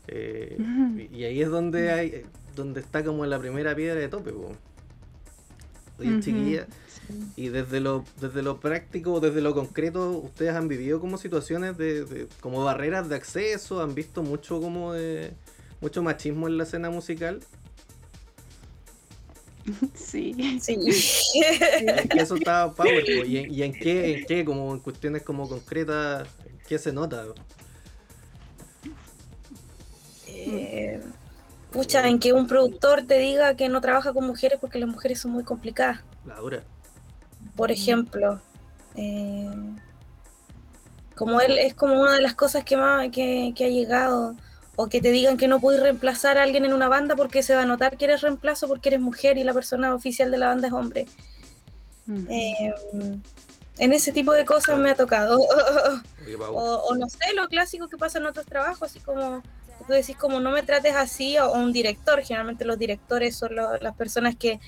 [0.09, 0.59] Eh,
[1.11, 4.35] y, ahí es donde hay, donde está como la primera piedra de tope.
[5.99, 6.67] Oye, chiquilla,
[7.35, 12.29] y desde lo, desde lo práctico, desde lo concreto, ustedes han vivido como situaciones de,
[12.41, 15.33] como barreras de acceso, han visto mucho como de
[15.81, 17.41] mucho machismo en la escena musical.
[19.95, 20.61] Sí.
[20.61, 20.79] Sí.
[22.17, 26.29] eso estaba power, ¿Y, en, qué, en qué, como en cuestiones como concretas,
[26.67, 27.25] qué se nota?
[30.27, 31.01] Eh,
[31.71, 35.21] pucha, en que un productor te diga que no trabaja con mujeres porque las mujeres
[35.21, 36.01] son muy complicadas.
[36.27, 36.63] La dura.
[37.57, 38.41] Por ejemplo,
[38.95, 39.51] eh,
[41.15, 44.37] como él es como una de las cosas que más que, que ha llegado
[44.81, 47.53] o que te digan que no puedes reemplazar a alguien en una banda porque se
[47.53, 50.47] va a notar que eres reemplazo porque eres mujer y la persona oficial de la
[50.47, 51.07] banda es hombre.
[52.29, 52.73] Eh,
[53.79, 55.41] en ese tipo de cosas me ha tocado.
[56.53, 59.43] o, no sé, lo clásico que pasa en otros trabajos, así como
[59.85, 63.97] tú decís como no me trates así, o, un director, generalmente los directores son las
[63.97, 64.61] personas que,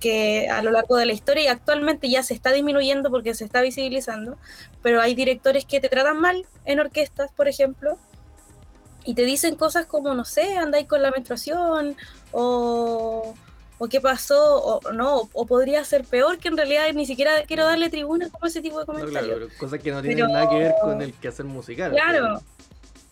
[0.00, 3.44] que a lo largo de la historia y actualmente ya se está disminuyendo porque se
[3.44, 4.36] está visibilizando,
[4.82, 8.00] pero hay directores que te tratan mal en orquestas, por ejemplo,
[9.08, 11.96] y te dicen cosas como, no sé, andáis con la menstruación
[12.30, 13.34] o,
[13.78, 17.64] o qué pasó, o no, o podría ser peor, que en realidad ni siquiera quiero
[17.64, 19.22] darle tribuna como ese tipo de No, comentarios.
[19.24, 21.90] claro, pero cosas que no tienen nada que ver con el quehacer musical.
[21.92, 22.42] Claro,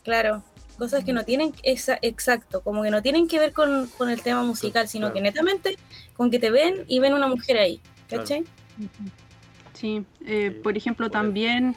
[0.04, 0.42] claro.
[0.76, 4.20] Cosas que no tienen, exa- exacto, como que no tienen que ver con, con el
[4.20, 5.14] tema musical, sino Claro.
[5.14, 5.78] que netamente
[6.14, 7.80] con que te ven y ven una mujer ahí.
[8.10, 8.44] ¿Cachai?
[9.72, 11.74] Sí, eh, por ejemplo, también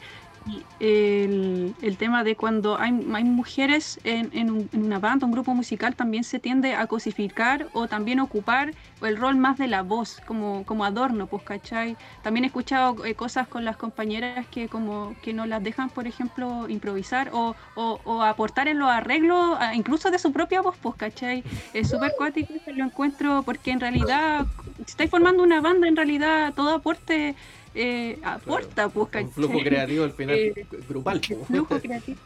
[0.78, 5.32] el, el tema de cuando hay, hay mujeres en, en un- en una banda, un
[5.32, 9.82] grupo musical, también se tiende a cosificar o también ocupar el rol más de la
[9.82, 11.98] voz, como, como adorno, pues, ¿cachai?
[12.22, 16.06] También he escuchado eh, cosas con las compañeras que como que no las dejan, por
[16.06, 20.96] ejemplo, improvisar o, o- o aportar en los arreglos, incluso de su propia voz, pues,
[20.96, 21.44] ¿cachai?
[21.72, 24.46] Es súper cuático, lo encuentro, porque en realidad,
[24.78, 27.36] si estáis formando una banda, en realidad todo aporte
[27.74, 29.30] eh, aporta, pues, Un ¿cachai?
[29.32, 31.20] flujo creativo al final Eh, grupal.
[31.20, 31.44] po.
[31.44, 32.18] Flujo creativo.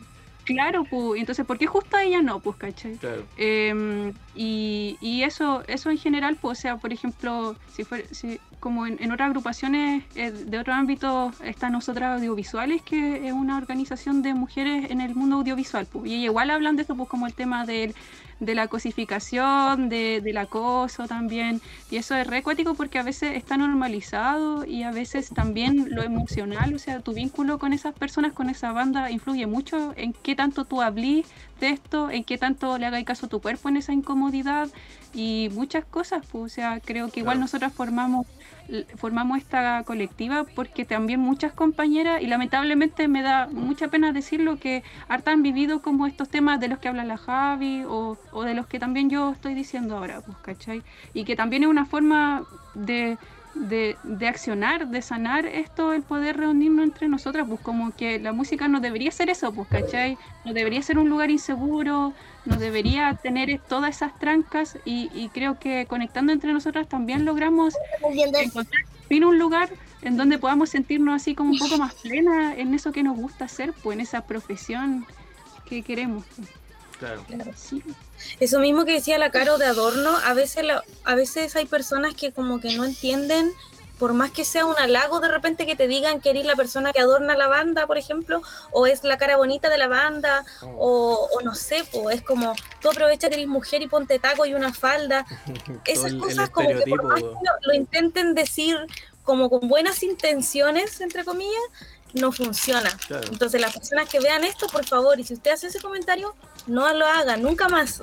[0.45, 2.39] Claro, pues, entonces, ¿por qué justo a ella no?
[2.41, 2.97] Pues, ¿cachai?
[2.97, 3.23] Claro.
[3.39, 8.39] Eh, y, y eso, eso en general, pues, o sea, por ejemplo, si fuera, si,
[8.61, 13.57] como en, en otras agrupaciones eh, de otro ámbito, está Nosotras Audiovisuales, que es una
[13.57, 17.27] organización de mujeres en el mundo audiovisual, pues, y igual hablan de eso, pues, como
[17.27, 17.95] el tema del,
[18.41, 23.37] de la cosificación, de, del acoso también, y eso es re cuático porque a veces
[23.37, 28.33] está normalizado y a veces también lo emocional, o sea, tu vínculo con esas personas,
[28.33, 31.27] con esa banda, influye mucho en qué tanto tú hablís
[31.59, 34.71] de esto, en qué tanto le hagáis caso a tu cuerpo en esa incomodidad
[35.13, 37.41] y muchas cosas, pues, o sea, creo que igual Claro.
[37.41, 38.27] nosotras formamos
[38.97, 44.83] formamos esta colectiva porque también muchas compañeras, y lamentablemente me da mucha pena decirlo, que
[45.09, 48.55] harta han vivido como estos temas de los que habla la Javi o, o de
[48.55, 50.83] los que también yo estoy diciendo ahora, pues, ¿cachai?
[51.13, 53.19] Y que también es una forma de,
[53.55, 58.33] de, de accionar, de sanar esto, el poder reunirnos entre nosotras, pues como que la
[58.33, 60.19] música no debería ser eso, pues, ¿cachai?
[60.45, 62.13] No debería ser un lugar inseguro,
[62.45, 67.75] no debería tener todas esas trancas y, y creo que conectando entre nosotras también logramos
[68.41, 69.71] encontrar fin un lugar
[70.03, 73.47] en donde podamos sentirnos así como un poco más plena en eso que nos gusta
[73.47, 75.07] hacer, pues en esa profesión
[75.67, 76.25] que queremos.
[76.99, 77.25] Claro.
[77.55, 77.83] Sí.
[78.41, 82.15] Eso mismo que decía la Caro de adorno, a veces, lo- a veces hay personas
[82.15, 83.53] que como que no entienden,
[83.99, 86.93] por más que sea un halago de repente que te digan que eres la persona
[86.93, 90.45] que adorna la banda, por ejemplo, o es la cara bonita de la banda,
[90.79, 94.47] o, o no sé, pues es como tú aprovecha que eres mujer y ponte taco
[94.47, 95.25] y una falda.
[95.87, 98.77] Esas el- el cosas como que por más que lo intenten decir
[99.23, 101.63] como con buenas intenciones, entre comillas,
[102.15, 102.91] no funciona.
[103.07, 103.27] Claro.
[103.31, 106.35] Entonces las personas que vean esto, por favor, y si usted hace ese comentario,
[106.67, 108.01] no lo hagan, nunca más.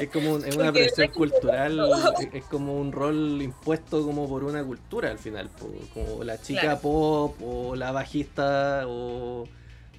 [0.00, 1.80] Es como un- es una Porque presión cultural,
[2.32, 5.48] es- como un rol impuesto como por una cultura al final,
[5.94, 6.80] como la chica Claro.
[6.80, 9.46] pop o la bajista o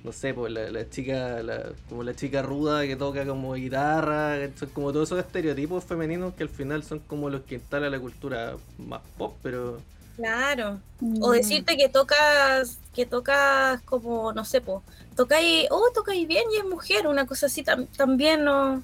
[0.01, 4.37] no sé, pues la, la chica, la- como la chica ruda que toca como guitarra,
[4.57, 7.99] son como todos esos estereotipos femeninos que al final son como los que instala la
[7.99, 9.79] cultura más pop, pero
[10.19, 10.81] Claro.
[11.21, 14.83] O decirte que tocas, que tocas como, no sé, po,
[15.15, 18.83] tocáis, oh, tocáis bien y es mujer, una cosa así tam- también no.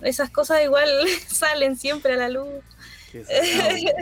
[0.00, 0.88] Esas cosas igual
[1.28, 2.46] salen siempre a la luz.
[3.10, 3.92] qué desagradable,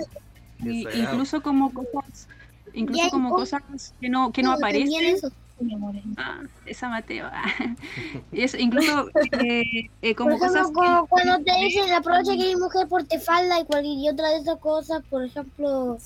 [0.59, 2.29] qué Y- incluso como cosas,
[2.75, 3.41] incluso Ya, como ¿cómo?
[3.41, 3.63] cosas
[3.99, 5.17] que no, que no aparecen.
[6.19, 7.31] Ah, esa Mateo.
[8.33, 9.09] y eso, incluso
[9.41, 13.05] eh, eh, como ejemplo, cosas que- como cuando te dicen aprovecha que eres mujer por
[13.05, 15.97] te falda y cualquier y otra de esas cosas, por ejemplo,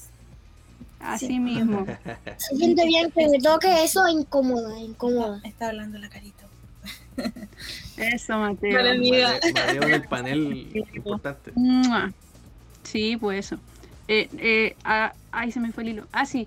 [1.02, 1.86] así mismo.
[2.36, 5.40] se siente bien que me toque eso incómoda, incómoda.
[5.44, 6.46] Está hablando la carita.
[7.96, 8.74] Eso, Mateo.
[8.74, 9.38] Vale, amiga.
[10.08, 11.52] Panel importante.
[11.54, 12.12] Mua.
[12.82, 13.60] Sí, pues eso.
[14.08, 16.06] Eh, eh, ah, ay, se me fue el hilo.
[16.12, 16.46] Ah, sí.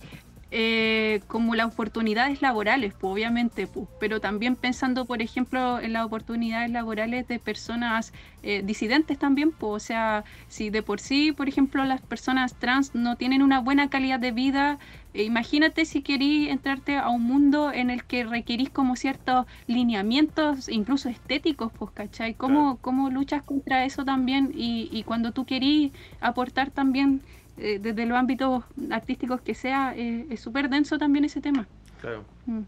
[0.52, 6.06] Eh, como las oportunidades laborales, pues obviamente, pues, pero también pensando, por ejemplo, en las
[6.06, 11.50] oportunidades laborales de personas eh, disidentes también, pues, o sea, si de por sí, por
[11.50, 14.80] ejemplo, las personas trans no tienen una buena calidad de vida,
[15.14, 20.70] eh, imagínate si querís entrarte a un mundo en el que requerís como ciertos lineamientos,
[20.70, 22.36] incluso estéticos, pues, ¿cachai?
[22.36, 22.82] ¿Cómo, Claro.
[22.82, 24.52] cómo luchas contra eso también?
[24.54, 27.24] Y, y cuando tú querís aportar también
[27.58, 31.68] eh, desde los ámbitos artísticos que sea, eh, es súper denso también ese tema.
[32.02, 32.24] Claro.
[32.46, 32.62] Mm.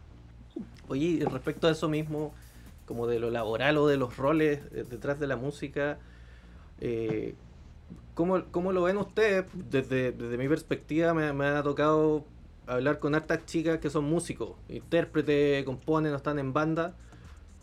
[0.88, 2.34] Oye, y respecto a eso mismo,
[2.86, 6.00] como de lo laboral o de los roles eh, detrás de la música,
[6.80, 7.36] eh,
[8.15, 9.45] ¿cómo, cómo lo ven ustedes?
[9.54, 12.26] Desde, desde mi perspectiva me, me ha tocado
[12.65, 16.95] hablar con hartas chicas que son músicos, intérpretes, componen o están en banda,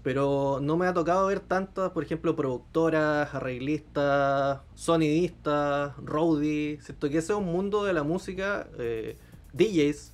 [0.04, 7.18] pero no me ha tocado ver tantas, por ejemplo, productoras, arreglistas, sonidistas, roadies, siento que
[7.18, 9.16] ese es un mundo de la música, eh,
[9.54, 10.12] DJs,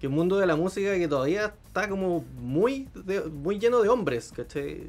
[0.00, 3.88] que un mundo de la música que todavía está como muy, de- muy lleno de
[3.90, 4.88] hombres, ¿cachai?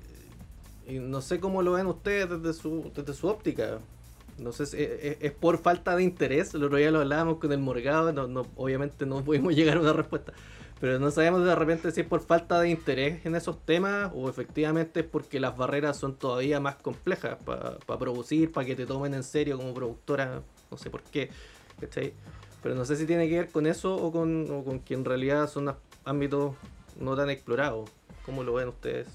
[0.88, 3.80] Y no sé cómo lo ven ustedes desde su, desde su óptica.
[4.38, 6.54] No sé si es, es por falta de interés.
[6.54, 8.12] El otro día lo hablábamos con el Morgado.
[8.12, 10.34] No, no, obviamente no pudimos llegar a una respuesta.
[10.82, 14.28] Pero no sabemos de repente si es por falta de interés en esos temas o
[14.28, 19.14] efectivamente es porque las barreras son todavía más complejas para producir, para que te tomen
[19.14, 20.42] en serio como productora.
[20.72, 21.30] No sé por qué.
[21.82, 22.14] ¿cachai?
[22.64, 25.04] Pero no sé si tiene que ver con eso o con, o con que en
[25.04, 25.74] realidad son
[26.06, 26.56] ámbitos
[27.00, 27.90] no tan explorados.
[28.24, 29.08] ¿Cómo lo ven ustedes?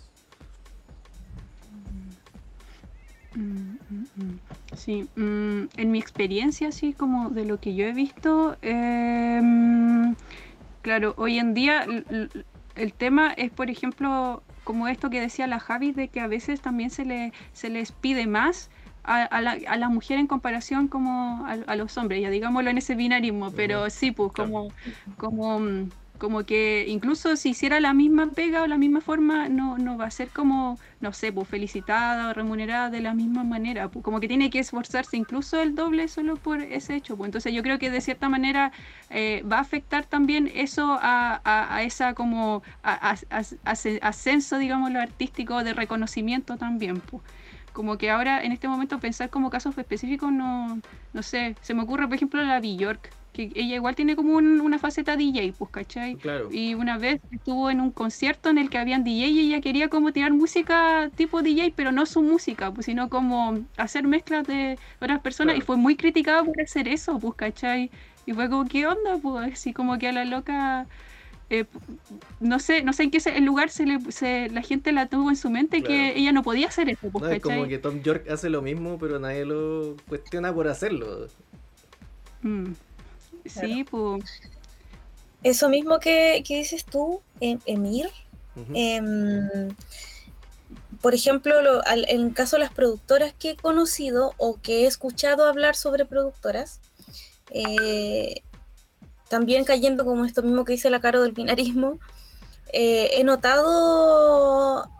[3.34, 4.38] Mm, mm, mm.
[4.74, 9.40] Sí, en mi experiencia, así como de lo que yo he visto, eh,
[10.86, 11.84] claro, hoy en día
[12.76, 16.60] el, tema es, por ejemplo, como esto que decía la Javi, de que a veces
[16.60, 18.70] también se, le, se les pide más
[19.02, 22.94] a, la, a la mujer en comparación como a, los hombres, ya digámoslo en ese
[22.94, 24.68] binarismo, pero sí, pues como,
[25.16, 25.60] como
[26.18, 30.06] como que incluso si hiciera la misma pega o la misma forma, no, no va
[30.06, 33.88] a ser como, no sé, pues felicitada o remunerada de la misma manera.
[33.88, 37.16] Pues, como que tiene que esforzarse incluso el doble solo por ese hecho.
[37.16, 37.28] Pues.
[37.28, 38.72] Entonces yo creo que de cierta manera
[39.10, 42.62] eh, va a afectar también eso a, a, esa como
[44.02, 47.00] ascenso, digamos, lo artístico de reconocimiento también.
[47.00, 47.22] Pues
[47.76, 50.80] como que ahora en este momento pensar como casos específicos no,
[51.12, 54.78] no sé, se me ocurre por ejemplo la Bjork, que ella igual tiene como una
[54.78, 56.16] faceta DJ, pues, ¿cachai?
[56.50, 59.88] Y una vez estuvo en un concierto en el que habían DJ y ella quería
[59.88, 64.78] como tirar música tipo DJ, pero no su música, pues, sino como hacer mezclas de
[65.00, 67.90] otras personas y fue muy criticada por hacer eso, pues, ¿cachai?
[68.24, 69.18] Y fue como, ¿qué onda?
[69.20, 70.86] Pues así como que a la loca...
[71.48, 71.64] Eh,
[72.40, 75.48] no sé no sé en qué lugar se le, la gente la tuvo en su
[75.48, 77.08] mente que ella no podía hacer eso.
[77.12, 81.28] Pues, es como que Tom York hace lo mismo, pero nadie lo cuestiona por hacerlo.
[82.42, 82.72] Mm.
[83.48, 84.24] Sí, pues.
[85.42, 88.10] Eso mismo que, dices tú, em, Emir.
[88.74, 89.68] Em,
[91.00, 91.54] por ejemplo,
[91.86, 96.06] en el caso de las productoras que he conocido o que he escuchado hablar sobre
[96.06, 96.80] productoras,
[97.50, 98.42] eh,
[99.28, 101.98] también cayendo como esto mismo que dice la Caro del binarismo,
[102.72, 104.90] eh, he notado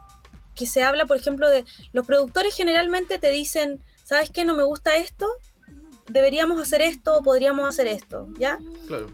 [0.55, 4.44] que se habla, por ejemplo, de los productores generalmente te dicen, ¿sabes qué?
[4.44, 5.28] No me gusta esto,
[6.09, 8.59] deberíamos hacer esto o podríamos hacer esto, ¿ya?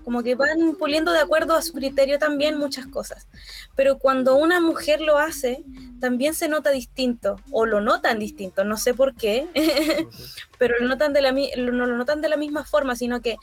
[0.05, 3.27] Como que van puliendo de acuerdo a su criterio también muchas cosas.
[3.75, 5.65] Pero cuando una mujer lo hace,
[6.01, 9.49] también se nota distinto, o lo notan distinto, no sé por qué,
[10.59, 13.37] pero lo notan de la, no lo notan de la misma forma, sino que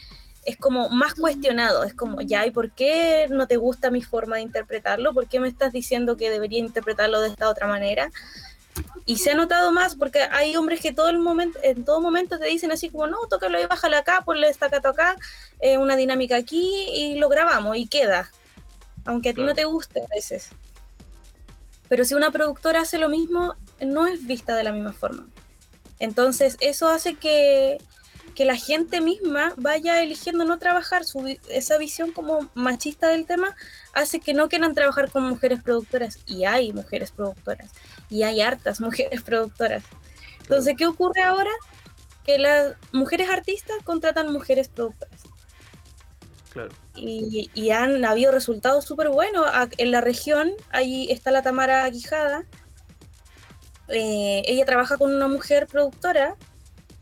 [0.46, 4.38] es como más cuestionado, es como, ya, ¿y por qué no te gusta mi forma
[4.38, 5.14] de interpretarlo?
[5.14, 8.10] ¿Por qué me estás diciendo que debería interpretarlo de esta otra manera?
[9.10, 12.38] Y se ha notado más porque hay hombres que todo el momento, en todo momento
[12.38, 15.16] te dicen así como, no, tócalo y bájalo acá, ponle estacato acá,
[15.60, 18.30] eh, una dinámica aquí y lo grabamos y queda.
[19.06, 20.50] Aunque a ti no te guste a veces.
[21.88, 25.26] Pero si una productora hace lo mismo, no es vista de la misma forma.
[25.98, 27.80] Entonces eso hace que,
[28.36, 33.56] que la gente misma vaya eligiendo no trabajar, su, esa visión como machista del tema
[33.94, 36.20] hace que no quieran trabajar con mujeres productoras.
[36.28, 37.72] Y hay mujeres productoras
[38.10, 39.84] y hay hartas mujeres productoras.
[40.42, 41.52] Entonces, ¿qué ocurre ahora?
[42.26, 45.22] Que las mujeres artistas contratan mujeres productoras.
[46.52, 46.70] Claro.
[46.96, 49.46] Y, y han habido resultados súper buenos.
[49.78, 52.46] En la región, ahí está la Tamara Quijada.
[53.90, 56.36] Eh, ella trabaja con una mujer productora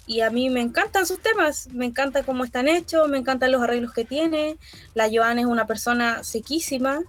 [0.06, 3.62] y a mí me encantan sus temas, me encanta cómo están hechos, me encantan los
[3.62, 4.58] arreglos que tiene.
[4.94, 7.02] La Joana es una persona sequísima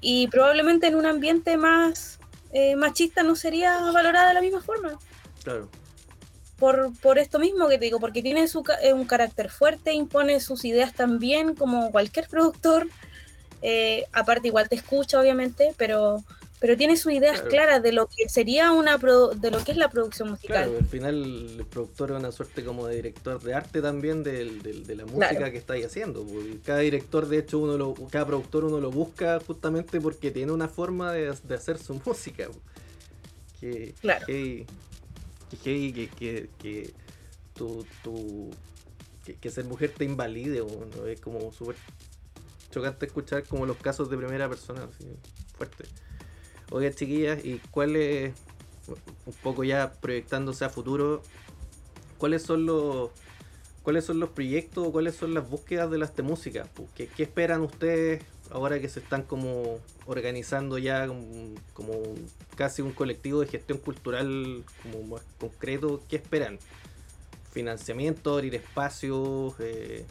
[0.00, 2.18] y probablemente en un ambiente más
[2.52, 4.98] eh, machista no sería valorada de la misma forma.
[5.42, 5.68] Claro.
[6.58, 10.40] Por, por esto mismo que te digo, porque tiene su, eh, un carácter fuerte, impone
[10.40, 12.88] sus ideas también como cualquier productor.
[13.62, 16.22] Eh, aparte igual te escucha obviamente, pero
[16.66, 19.88] pero tiene sus ideas claras de lo que sería una de lo que es la
[19.88, 20.64] producción musical.
[20.64, 21.22] Claro, al final
[21.60, 25.58] el productor es una suerte como de director de arte también de, la música que
[25.58, 26.26] estáis haciendo.
[26.64, 30.66] Cada director, de hecho, uno lo, cada productor uno lo busca justamente porque tiene una
[30.66, 32.48] forma de, hacer su música.
[33.60, 34.26] Que, claro.
[34.26, 34.66] que,
[35.62, 36.94] que, que, que,
[37.54, 38.50] tu, tu,
[39.40, 40.64] que, ser mujer te invalide,
[40.96, 41.06] ¿no?
[41.06, 41.76] es como súper
[42.72, 45.06] chocante escuchar como los casos de primera persona, así,
[45.56, 45.84] fuerte.
[46.70, 48.34] Oiga, chiquillas, ¿y cuál es,
[48.88, 51.22] un poco ya proyectándose a futuro,
[52.18, 53.10] cuáles son los
[53.82, 56.66] cuáles son los proyectos o cuáles son las búsquedas de las de música?
[56.74, 61.06] Pues, ¿Qué, ¿Qué, esperan ustedes ahora que se están como organizando ya
[61.72, 62.02] como,
[62.56, 66.02] casi un colectivo de gestión cultural como más concreto?
[66.08, 66.58] ¿Qué esperan?
[67.52, 69.54] ¿Financiamiento, abrir espacios?
[69.60, 70.04] Eh,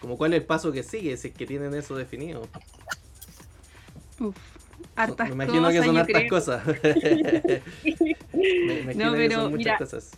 [0.00, 2.48] como ¿Cuál es el paso que sigue si es que tienen eso definido?
[4.18, 4.36] Uf,
[5.24, 6.66] me imagino que son hartas cosas.
[8.32, 10.10] me, no, pero son muchas cosas.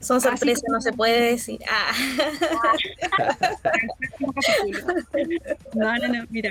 [0.00, 1.60] Son sorpresas, no se puede decir.
[1.70, 1.92] Ah.
[5.74, 6.50] No, no, no, mira,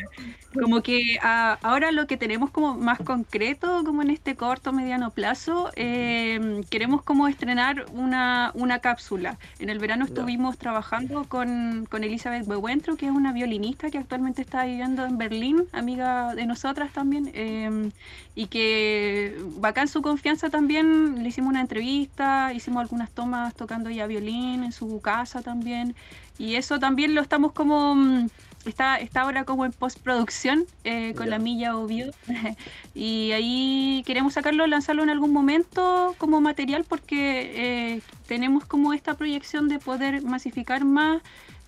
[0.53, 5.11] como que ah, ahora lo que tenemos como más concreto, como en este corto, mediano
[5.11, 9.37] plazo, eh, queremos como estrenar una, una cápsula.
[9.59, 14.41] En el verano estuvimos trabajando con, con Elizabeth Bewentro, que es una violinista que actualmente
[14.41, 17.91] está viviendo en Berlín, amiga de nosotras también, eh,
[18.35, 24.07] y que bacán su confianza también, le hicimos una entrevista, hicimos algunas tomas tocando ya
[24.07, 25.95] violín en su casa también,
[26.37, 28.27] y eso también lo estamos como mm,
[28.65, 32.11] está, está ahora como en postproducción eh, con la milla obvio.
[32.93, 37.51] Y ahí queremos sacarlo, lanzarlo en algún momento como material porque
[37.95, 41.21] eh, tenemos como esta proyección de poder masificar más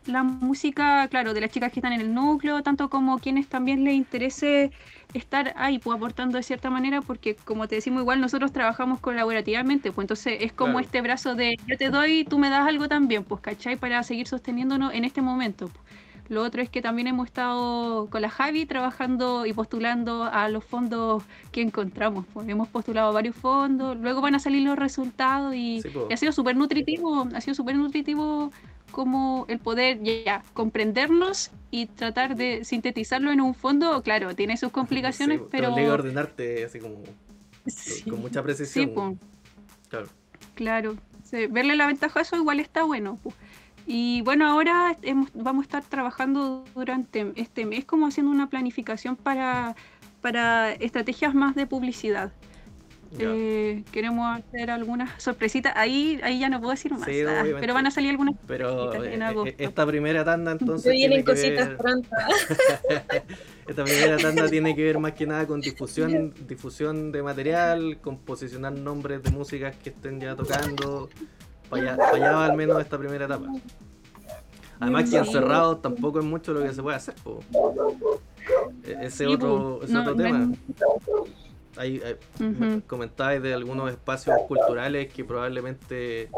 [0.10, 3.84] la música, claro, de las chicas que están en el núcleo, tanto como quienes también
[3.84, 4.72] les interese
[5.14, 9.91] estar ahí, pues aportando de cierta manera, porque como te decimos, igual nosotros trabajamos colaborativamente,
[9.91, 13.24] pues entonces es como este brazo de yo te doy, tú me das algo también,
[13.24, 13.76] pues, ¿cachai?
[13.78, 15.68] Para seguir sosteniéndonos en este momento.
[15.68, 15.99] Pues.
[16.30, 20.64] Lo otro es que también hemos estado con la Javi trabajando y postulando a los
[20.64, 22.26] fondos que encontramos.
[22.32, 25.82] Pues hemos postulado varios fondos, luego van a salir los resultados y,
[26.12, 28.51] ha sido súper nutritivo, ha sido súper nutritivo
[28.92, 34.72] como el poder ya comprendernos y tratar de sintetizarlo en un fondo, claro, tiene sus
[34.72, 35.74] complicaciones, pero...
[35.76, 37.04] Te ordenarte así como
[38.10, 38.90] con mucha precisión.
[38.90, 39.28] Sí,
[39.90, 40.08] claro.
[40.56, 40.98] Claro,
[41.50, 43.20] verle la ventaja a eso igual está bueno.
[43.86, 44.98] Y bueno, ahora
[45.34, 49.76] vamos a estar trabajando durante este mes como haciendo una planificación para,
[50.22, 52.32] para estrategias más de publicidad.
[53.18, 55.74] Eh, queremos hacer algunas sorpresitas.
[55.76, 57.07] Ahí, ahí ya no puedo decir más.
[57.28, 58.36] Ah, pero van a salir algunas.
[58.45, 60.91] Pero en eh, esta primera tanda entonces.
[60.91, 62.10] vienen cositas pronto.
[63.68, 68.20] esta primera tanda tiene que ver más que nada con difusión, difusión de material, con
[68.20, 71.10] posicionar nombres de músicas que estén ya tocando.
[71.70, 73.47] Para allá, al menos esta primera etapa.
[74.80, 77.16] Además que encerrado tampoco es mucho lo que se puede hacer.
[78.86, 80.51] E-, ese otro, ese otro tema.
[81.80, 82.01] Hay,
[82.88, 86.30] comentáis de algunos espacios culturales que probablemente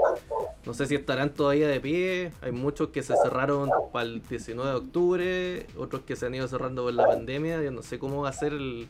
[0.65, 2.31] no sé si estarán todavía de pie.
[2.41, 6.47] Hay muchos que se cerraron para el 19 de octubre, otros que se han ido
[6.47, 7.61] cerrando por la pandemia.
[7.63, 8.87] Yo no sé cómo va a ser el,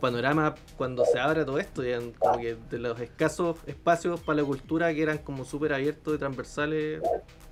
[0.00, 1.82] panorama cuando se abra todo esto.
[1.82, 6.14] Ya, como que de los escasos espacios para la cultura que eran como súper abiertos
[6.14, 7.00] y transversales,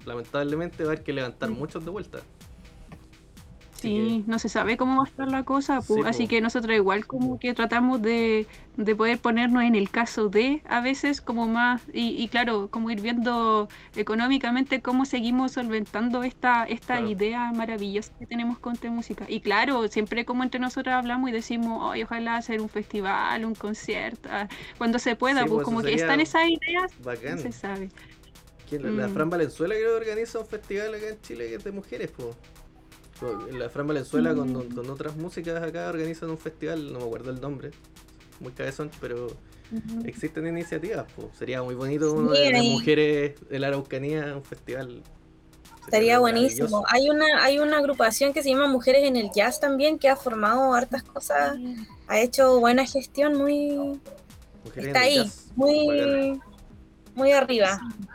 [0.05, 2.19] lamentablemente va a haber que levantar muchos de vuelta.
[3.81, 7.39] Sí, no se sabe cómo va a estar la cosa, así que nosotros igual como
[7.39, 8.47] que tratamos de,
[8.97, 13.69] poder ponernos en el caso de a veces como más, y, claro, como ir viendo
[13.97, 19.25] económicamente cómo seguimos solventando esta, esta idea maravillosa que tenemos con Te Música.
[19.29, 24.29] Y claro, siempre como entre nosotros hablamos y decimos, ojalá hacer un festival, un concierto,
[24.31, 27.89] ah, cuando se pueda, pues, pues como que están esas ideas, no se sabe.
[28.71, 29.15] La, mm.
[29.15, 32.37] Fran Valenzuela creo que organiza un festival acá en Chile que es de mujeres, pues.
[33.53, 37.71] La Fran Valenzuela con, otras músicas acá organizan un festival, no me acuerdo el nombre,
[38.41, 39.29] muy cabezón, pero
[40.05, 41.07] existen iniciativas.
[41.39, 45.03] Sería muy bonito uno de, mujeres de la Araucanía, un festival.
[45.85, 46.85] Estaría buenísimo.
[46.89, 50.17] Hay una, hay una agrupación que se llama Mujeres en el Jazz también, que ha
[50.17, 51.59] formado hartas cosas,
[52.07, 54.01] ha hecho buena gestión, muy...
[54.77, 56.41] está ahí, muy,
[57.15, 57.81] muy arriba.
[57.81, 58.07] Sí,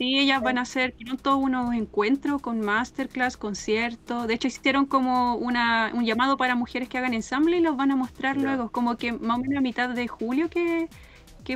[0.00, 4.26] ellas van a hacer pronto unos encuentros con masterclass, conciertos.
[4.26, 7.90] De hecho, hicieron como una, un llamado para mujeres que hagan ensamble y los van
[7.90, 10.88] a mostrar luego, como que más o menos a mitad de julio que,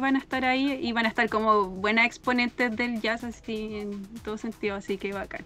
[0.01, 4.03] van a estar ahí y van a estar como buenas exponentes del jazz así en
[4.23, 5.45] todo sentido, así que bacán.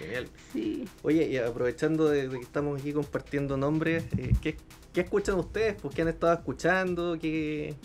[0.00, 0.28] Genial.
[1.02, 4.56] Oye, y aprovechando de, que estamos aquí compartiendo nombres, eh, ¿qué,
[5.00, 5.74] escuchan ustedes?
[5.80, 7.16] ¿Por qué han estado escuchando?
[7.20, 7.76] ¿Qué,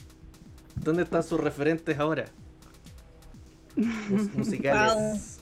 [0.76, 2.26] ¿Dónde están sus referentes ahora?
[4.34, 5.40] Musicales.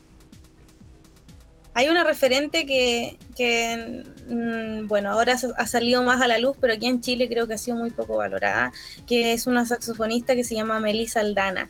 [1.73, 6.87] Hay una referente que, mm, bueno, ahora ha salido más a la luz, pero aquí
[6.87, 8.71] en Chile creo que ha sido muy poco valorada,
[9.05, 11.69] que es una saxofonista que se llama Melissa Aldana.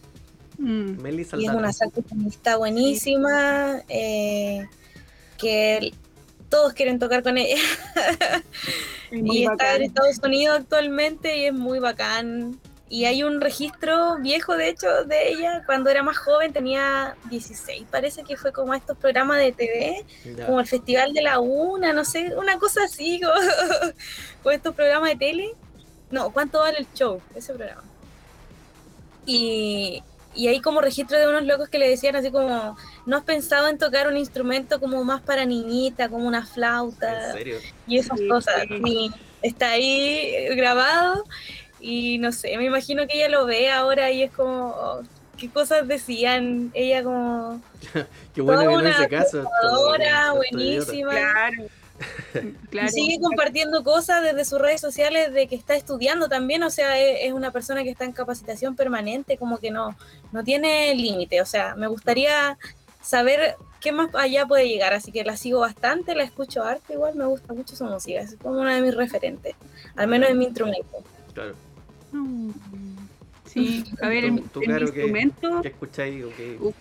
[0.57, 1.05] Mm.
[1.05, 4.65] es una saxofonista buenísima, eh,
[5.37, 5.91] que
[6.49, 7.61] todos quieren tocar con ella.
[9.11, 12.57] y está en Estados Unidos actualmente y es muy bacán.
[12.89, 17.85] Y hay un registro viejo, de hecho, de ella cuando era más joven, tenía 16,
[17.91, 20.05] parece que fue como estos programas de TV,
[20.45, 23.19] como el Festival de la Una, no sé, una cosa así,
[24.41, 25.55] con estos programas de tele.
[26.11, 27.21] No, ¿cuánto vale el show?
[27.35, 27.83] Ese programa.
[29.25, 30.01] Y,
[30.33, 33.67] y hay como registro de unos locos que le decían así como, ¿no has pensado
[33.67, 37.31] en tocar un instrumento como más para niñita, como una flauta?
[37.31, 37.57] ¿En serio?
[37.85, 38.63] Y esas cosas.
[38.85, 39.11] Y
[39.41, 41.25] está ahí grabado
[41.79, 45.01] y no sé, me imagino que ella lo ve ahora y es como, oh,
[45.37, 46.71] qué cosas decían.
[46.73, 47.61] Ella como
[48.33, 49.43] Qué bueno Toda que no una hice caso.
[50.35, 51.11] buenísima.
[51.11, 51.63] Claro.
[52.69, 52.87] claro.
[52.87, 56.99] Y sigue compartiendo cosas desde sus redes sociales de que está estudiando también, o sea,
[56.99, 59.97] es, es una persona que está en capacitación permanente, como que no,
[60.31, 62.57] no tiene límite, o sea, me gustaría
[63.01, 67.15] saber qué más allá puede llegar, así que la sigo bastante, la escucho arte, igual
[67.15, 69.55] me gusta mucho su música, es como una de mis referentes,
[69.95, 71.03] al menos en mi instrumento.
[71.33, 71.55] Claro.
[73.45, 76.23] Sí, a ver, en, tú, en mi Caro, ¿qué- instrumento, ¿Qué escucháis?
[76.59, 76.71] Uh,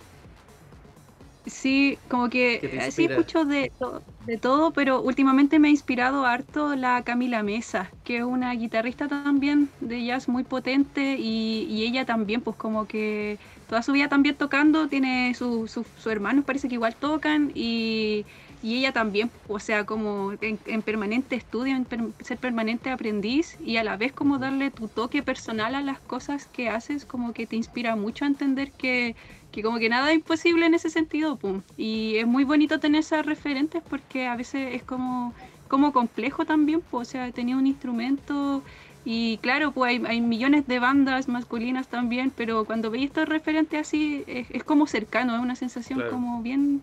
[1.45, 5.68] sí, como ¿Qué te que eh, sí escucho de, to- de todo, pero últimamente me
[5.68, 11.16] ha inspirado harto la Camila Mesa, que es una guitarrista también de jazz muy potente
[11.18, 15.85] y, y ella también, pues como que toda su vida también tocando, tiene sus su,
[15.85, 18.27] su hermanos, parece que igual tocan y,
[18.66, 23.56] y ella también, o sea, como en, en permanente estudio, en per- ser permanente aprendiz
[23.58, 27.32] y a la vez como darle tu toque personal a las cosas que haces, como
[27.32, 29.16] que te inspira mucho a entender que,
[29.50, 31.62] que como que nada es imposible en ese sentido, pum.
[31.76, 35.34] Y es muy bonito tener esas referentes porque a veces es como,
[35.68, 38.64] como complejo también, pues, o sea, tenía un instrumento
[39.04, 43.80] y claro, pues hay, hay millones de bandas masculinas también, pero cuando veis estos referentes
[43.80, 46.02] así, es, es como cercano, es una sensación Claro.
[46.02, 46.82] como bien...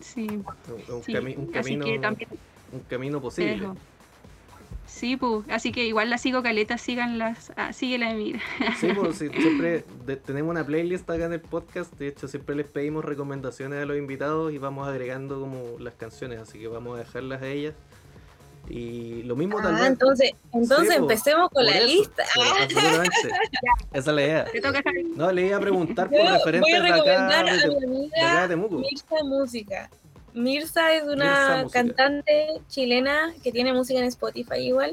[0.00, 0.44] Sí, Un,
[0.94, 1.12] un sí.
[1.12, 2.28] cami- un así camino, también
[2.72, 3.54] un camino posible.
[3.54, 3.76] eso.
[4.86, 8.40] Sí, pues, así que igual la sigo caleta, síganlas, ah, síguela mira.
[8.80, 11.92] Sí, pues sí, siempre de- tenemos una playlist acá en el podcast.
[11.98, 16.38] De hecho, siempre les pedimos recomendaciones a los invitados y vamos agregando como las canciones.
[16.40, 17.74] Así que vamos a dejarlas a ellas.
[18.70, 19.86] Y lo mismo tal Ah, vez.
[19.88, 22.24] entonces, entonces Sí, empecemos con la eso, lista.
[22.60, 23.16] absolutamente.
[23.92, 24.44] Esa es la idea.
[24.44, 25.04] Te toca Javi.
[25.16, 27.56] No, le iba a preguntar por referentes voy a de acá, de, a mi de
[27.56, 28.78] acá de amiga Temuco.
[28.78, 29.90] Mirza Música.
[30.34, 34.92] Mirza es una cantante chilena que tiene música en Spotify igual,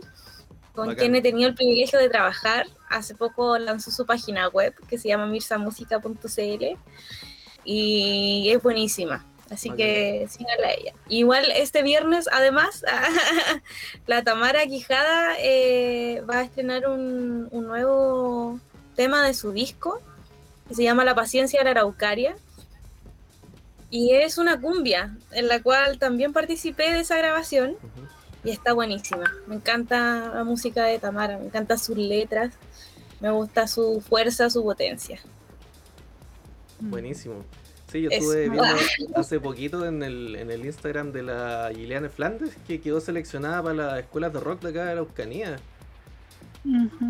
[0.73, 0.99] con Bacán.
[1.01, 2.67] quien he tenido el privilegio de trabajar.
[2.89, 6.77] Hace poco lanzó su página web que se llama mirzamusica.cl
[7.65, 9.25] y es buenísima.
[9.49, 10.93] Así que síganla a ella.
[11.07, 12.83] Igual este viernes, además,
[14.07, 18.59] la Tamara Quijada eh, va a estrenar un, un nuevo
[18.95, 20.01] tema de su disco
[20.67, 22.35] que se llama La paciencia de la araucaria.
[23.91, 27.77] Y es una cumbia en la cual también participé de esa grabación
[28.43, 29.31] y está buenísima.
[29.47, 32.53] Me encanta la música de Tamara, me encantan sus letras,
[33.21, 35.19] me gusta su fuerza, su potencia.
[36.79, 37.43] Buenísimo.
[37.95, 38.63] Sí, yo estuve viendo
[39.15, 43.75] hace poquito en el, en el Instagram de la Gilliane Flandes que quedó seleccionada para
[43.75, 45.05] las escuelas de rock de acá de la.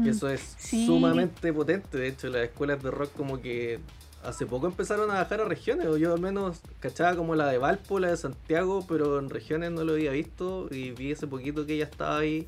[0.03, 0.85] Que eso es Sí.
[0.85, 1.97] sumamente potente.
[1.97, 3.79] De hecho, las escuelas de rock como que
[4.23, 5.87] hace poco empezaron a bajar a regiones.
[5.87, 9.71] O yo al menos cachaba como la de Valpo, la de Santiago, pero en regiones
[9.71, 10.67] no lo había visto.
[10.71, 12.47] Y vi hace poquito que ella estaba ahí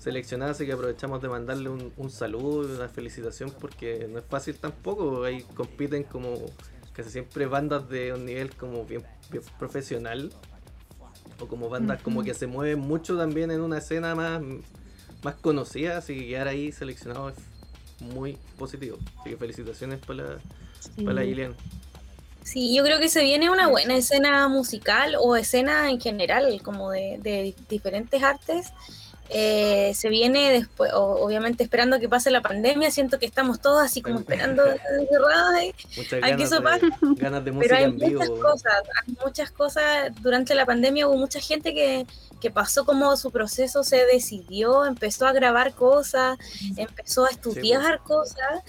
[0.00, 4.24] seleccionada, así que aprovechamos de mandarle un, un saludo y una felicitación porque no es
[4.24, 5.24] fácil tampoco.
[5.24, 6.34] Ahí compiten como
[6.94, 10.32] casi siempre bandas de un nivel como bien, bien profesional.
[11.40, 14.40] O como bandas como que se mueven mucho también en una escena más,
[15.22, 17.34] más conocida, así que quedar ahí seleccionado es
[18.00, 18.98] muy positivo.
[19.20, 20.38] Así que felicitaciones para la,
[21.04, 21.28] para Sí.
[21.28, 21.54] Gillian.
[22.44, 26.90] Sí, yo creo que se viene una buena escena musical o escena en general, como
[26.90, 28.72] de, de diferentes artes.
[29.30, 33.82] Eh, se viene después, o- obviamente esperando que pase la pandemia, siento que estamos todos
[33.82, 35.54] así como esperando encerrados
[36.36, 36.86] que eso de, pase.
[37.16, 38.20] ganas de Pero hay en vivo.
[38.20, 38.74] muchas cosas,
[39.06, 40.12] hay muchas cosas.
[40.20, 42.06] Durante la pandemia hubo mucha gente que,
[42.40, 46.36] que pasó como su proceso, se decidió, empezó a grabar cosas,
[46.76, 48.62] empezó a estudiar cosas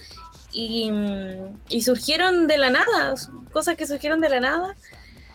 [0.52, 0.90] y,
[1.68, 3.14] y surgieron de la nada,
[3.52, 4.74] cosas que surgieron de la nada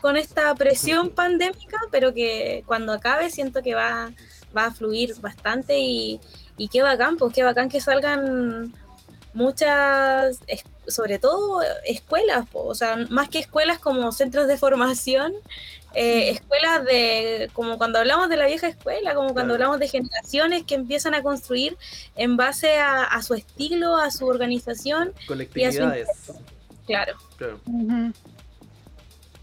[0.01, 4.11] con esta presión pandémica, pero que cuando acabe siento que va,
[4.56, 6.20] va a fluir bastante y,
[6.58, 8.74] y qué bacán, pues qué bacán que salgan
[9.34, 10.39] muchas,
[10.88, 15.34] sobre todo escuelas, po, o sea, más que escuelas como centros de formación,
[15.93, 19.72] eh, escuelas de, como cuando hablamos de la vieja escuela, como cuando Claro.
[19.74, 21.78] hablamos de generaciones que empiezan a construir
[22.16, 26.08] en base a, a su estilo, a su organización, Colectividades.
[26.86, 27.14] claro.
[27.38, 27.60] Claro.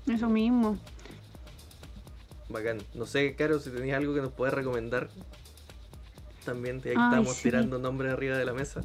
[0.07, 0.79] Eso mismo.
[2.49, 2.79] Bacán.
[2.95, 5.09] No sé, Caro, si tenías algo que nos puedes recomendar.
[6.45, 7.43] También de ahí Ay, estamos sí.
[7.45, 8.83] tirando nombres arriba de la mesa.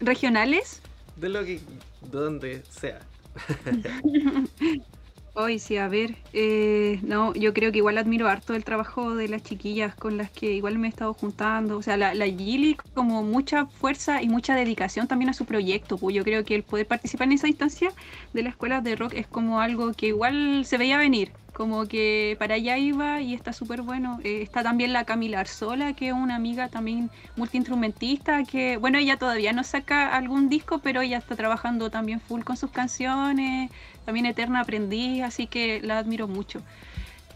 [0.00, 0.82] ¿Regionales?
[1.16, 1.60] De lo que.
[2.02, 3.00] de donde sea.
[5.38, 9.28] Hoy sí, a ver, eh, no, yo creo que igual admiro harto el trabajo de
[9.28, 12.74] las chiquillas con las que igual me he estado juntando, o sea, la, la Gili
[12.94, 16.62] como mucha fuerza y mucha dedicación también a su proyecto, pues yo creo que el
[16.62, 17.92] poder participar en esa instancia
[18.32, 22.36] de la escuela de rock es como algo que igual se veía venir, Como que
[22.38, 24.20] para allá iba y está súper bueno.
[24.24, 29.16] Eh, está también la Camila Arzola, que es una amiga también multiinstrumentista, que bueno, ella
[29.16, 33.70] todavía no saca algún disco, pero ella está trabajando también full con sus canciones,
[34.04, 36.62] también Eterna Aprendiz, así que la admiro mucho.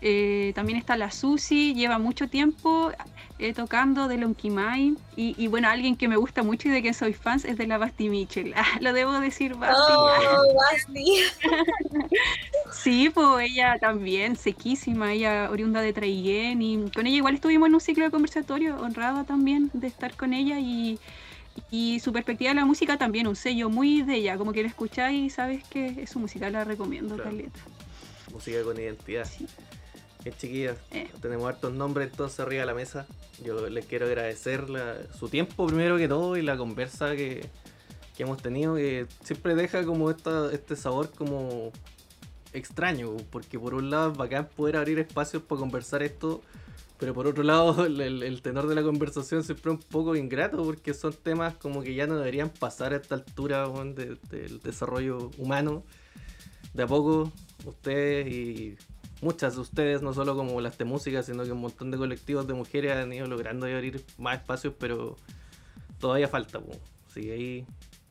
[0.03, 2.91] Eh, también está la Susi, lleva mucho tiempo
[3.39, 4.95] eh, tocando de Lonkimai.
[5.17, 7.67] Y, y, bueno, alguien que me gusta mucho y de quien soy fan es de
[7.67, 8.55] la Basti Mitchell.
[8.57, 9.93] Ah, lo debo decir, Basti.
[9.95, 11.23] Oh, Basti.
[12.73, 16.63] sí, pues ella también, sequísima, ella oriunda de Traiguén.
[16.63, 20.33] Y con ella igual estuvimos en un ciclo de conversatorio, honrada también de estar con
[20.33, 20.59] ella.
[20.59, 20.99] Y,
[21.71, 24.69] y su perspectiva de la música también, un sello muy de ella, como que la
[24.69, 27.31] escucháis y sabes que es su música, la recomiendo, Claro.
[27.31, 27.61] Caleta.
[28.33, 29.25] Música con identidad.
[29.27, 29.47] Sí.
[30.23, 31.09] Bien, chiquillas, Eh.
[31.23, 33.07] tenemos hartos nombres entonces arriba de la mesa.
[33.43, 37.47] Yo les quiero agradecer la- su tiempo primero que todo y la conversa que,
[38.17, 41.73] que hemos tenido, que siempre deja como esta, este sabor como
[42.53, 46.43] extraño, porque por un lado es bacán poder abrir espacios para conversar esto,
[46.99, 50.17] pero por otro lado el, el- el tenor de la conversación siempre es un poco
[50.17, 54.61] ingrato, porque son temas como que ya no deberían pasar a esta altura de- del
[54.61, 55.83] desarrollo humano.
[56.75, 57.33] De a poco,
[57.65, 58.77] ustedes y
[59.21, 62.47] muchas de ustedes, no solo como las de música, sino que un montón de colectivos
[62.47, 65.17] de mujeres han ido logrando abrir más espacios, pero
[65.99, 66.61] todavía falta.
[66.61, 66.73] po.
[67.09, 67.67] Así que ahí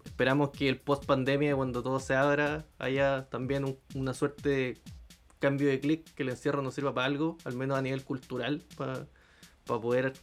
[0.05, 4.78] esperamos que el post pandemia, cuando todo se abra, haya también un- una suerte de
[5.39, 8.62] cambio de clic, que el encierro nos sirva para algo, al menos a nivel cultural,
[8.78, 9.05] para
[9.66, 10.14] poder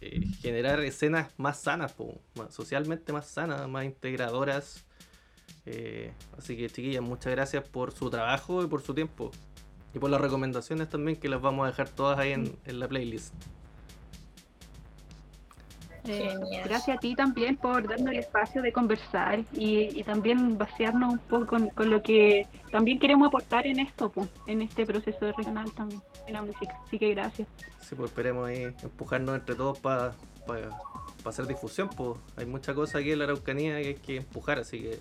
[0.00, 4.84] eh, generar escenas más sanas, po, más- socialmente más sanas, más integradoras.
[5.66, 9.30] Eh, así que chiquillas, muchas gracias por su trabajo y por su tiempo.
[9.94, 12.88] Y por las recomendaciones también que las vamos a dejar todas ahí en, en la
[12.88, 13.34] playlist.
[16.04, 16.34] Eh,
[16.64, 21.18] gracias a ti también por darnos el espacio de conversar y, y también vaciarnos un
[21.18, 25.70] poco con, con lo que también queremos aportar en esto, po, en este proceso regional
[25.72, 26.80] también, en la música.
[26.86, 27.46] Así que gracias.
[27.82, 30.14] Sí, pues esperemos ahí empujarnos entre todos para
[31.24, 31.90] hacer difusión.
[31.90, 35.00] Pues hay mucha cosa aquí en la Araucanía que hay que empujar, así que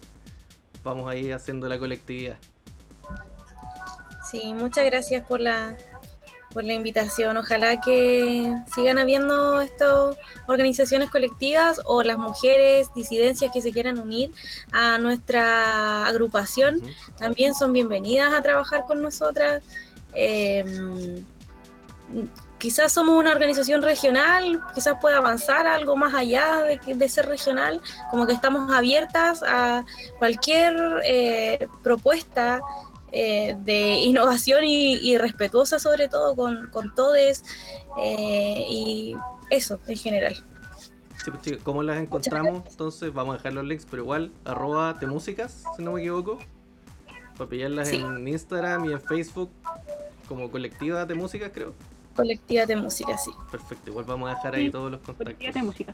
[0.83, 2.37] vamos ahí haciendo la colectividad.
[4.29, 5.77] Sí, muchas gracias por la,
[6.53, 7.37] por la invitación.
[7.37, 10.17] Ojalá que sigan habiendo estas
[10.47, 14.31] organizaciones colectivas o las mujeres disidencias que se quieran unir
[14.71, 16.81] a nuestra agrupación.
[17.17, 19.63] También son bienvenidas a trabajar con nosotras.
[20.13, 21.23] Eh,
[22.57, 27.81] quizás somos una organización regional, quizás pueda avanzar algo más allá de, de ser regional,
[28.09, 29.85] como que estamos abiertas a
[30.17, 30.75] cualquier
[31.05, 32.61] eh, propuesta
[33.19, 37.43] eh, de innovación y, y respetuosa sobre todo con, con todos
[37.99, 39.15] y
[39.49, 40.35] eso en general.
[41.23, 42.63] Sí, pues chicos, ¿cómo las encontramos?
[42.69, 46.37] Entonces vamos a dejar los links, pero igual, arroba temúsicas, si no me equivoco.
[47.37, 47.97] Para pillarlas Sí.
[47.97, 49.49] en Instagram y en Facebook
[50.27, 51.73] como colectiva de músicas, creo.
[52.15, 53.31] Colectiva de música, sí.
[53.51, 55.53] Perfecto, igual vamos a dejar ahí Sí, todos los Colectiva contactos.
[55.53, 55.93] de música.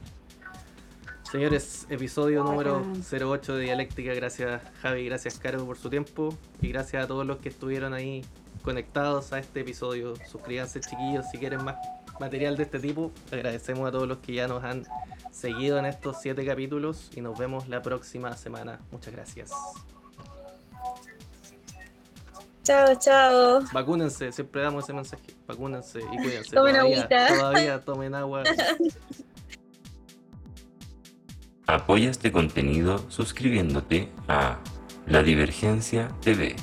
[1.34, 3.28] Señores, episodio número Bacán.
[3.28, 4.14] 08 de Dialéctica.
[4.14, 8.24] Gracias Javi, gracias Caro por su tiempo y gracias a todos los que estuvieron ahí
[8.62, 10.14] conectados a este episodio.
[10.30, 11.78] Suscríbanse chiquillos si quieren más
[12.20, 13.12] material de este tipo.
[13.32, 14.86] Agradecemos a todos los que ya nos han
[15.32, 18.80] seguido en estos 7 capítulos y nos vemos la próxima semana.
[18.92, 19.52] Muchas gracias.
[22.62, 23.62] Chao, chao.
[23.74, 25.24] Vacúnense, siempre damos ese mensaje.
[25.48, 26.56] Vacúnense y cuídense.
[26.56, 27.28] Tomen todavía, agüita.
[27.28, 28.44] todavía tomen agua.
[31.74, 34.60] Apoya este contenido suscribiéndote a
[35.08, 36.56] La Divergencia TV.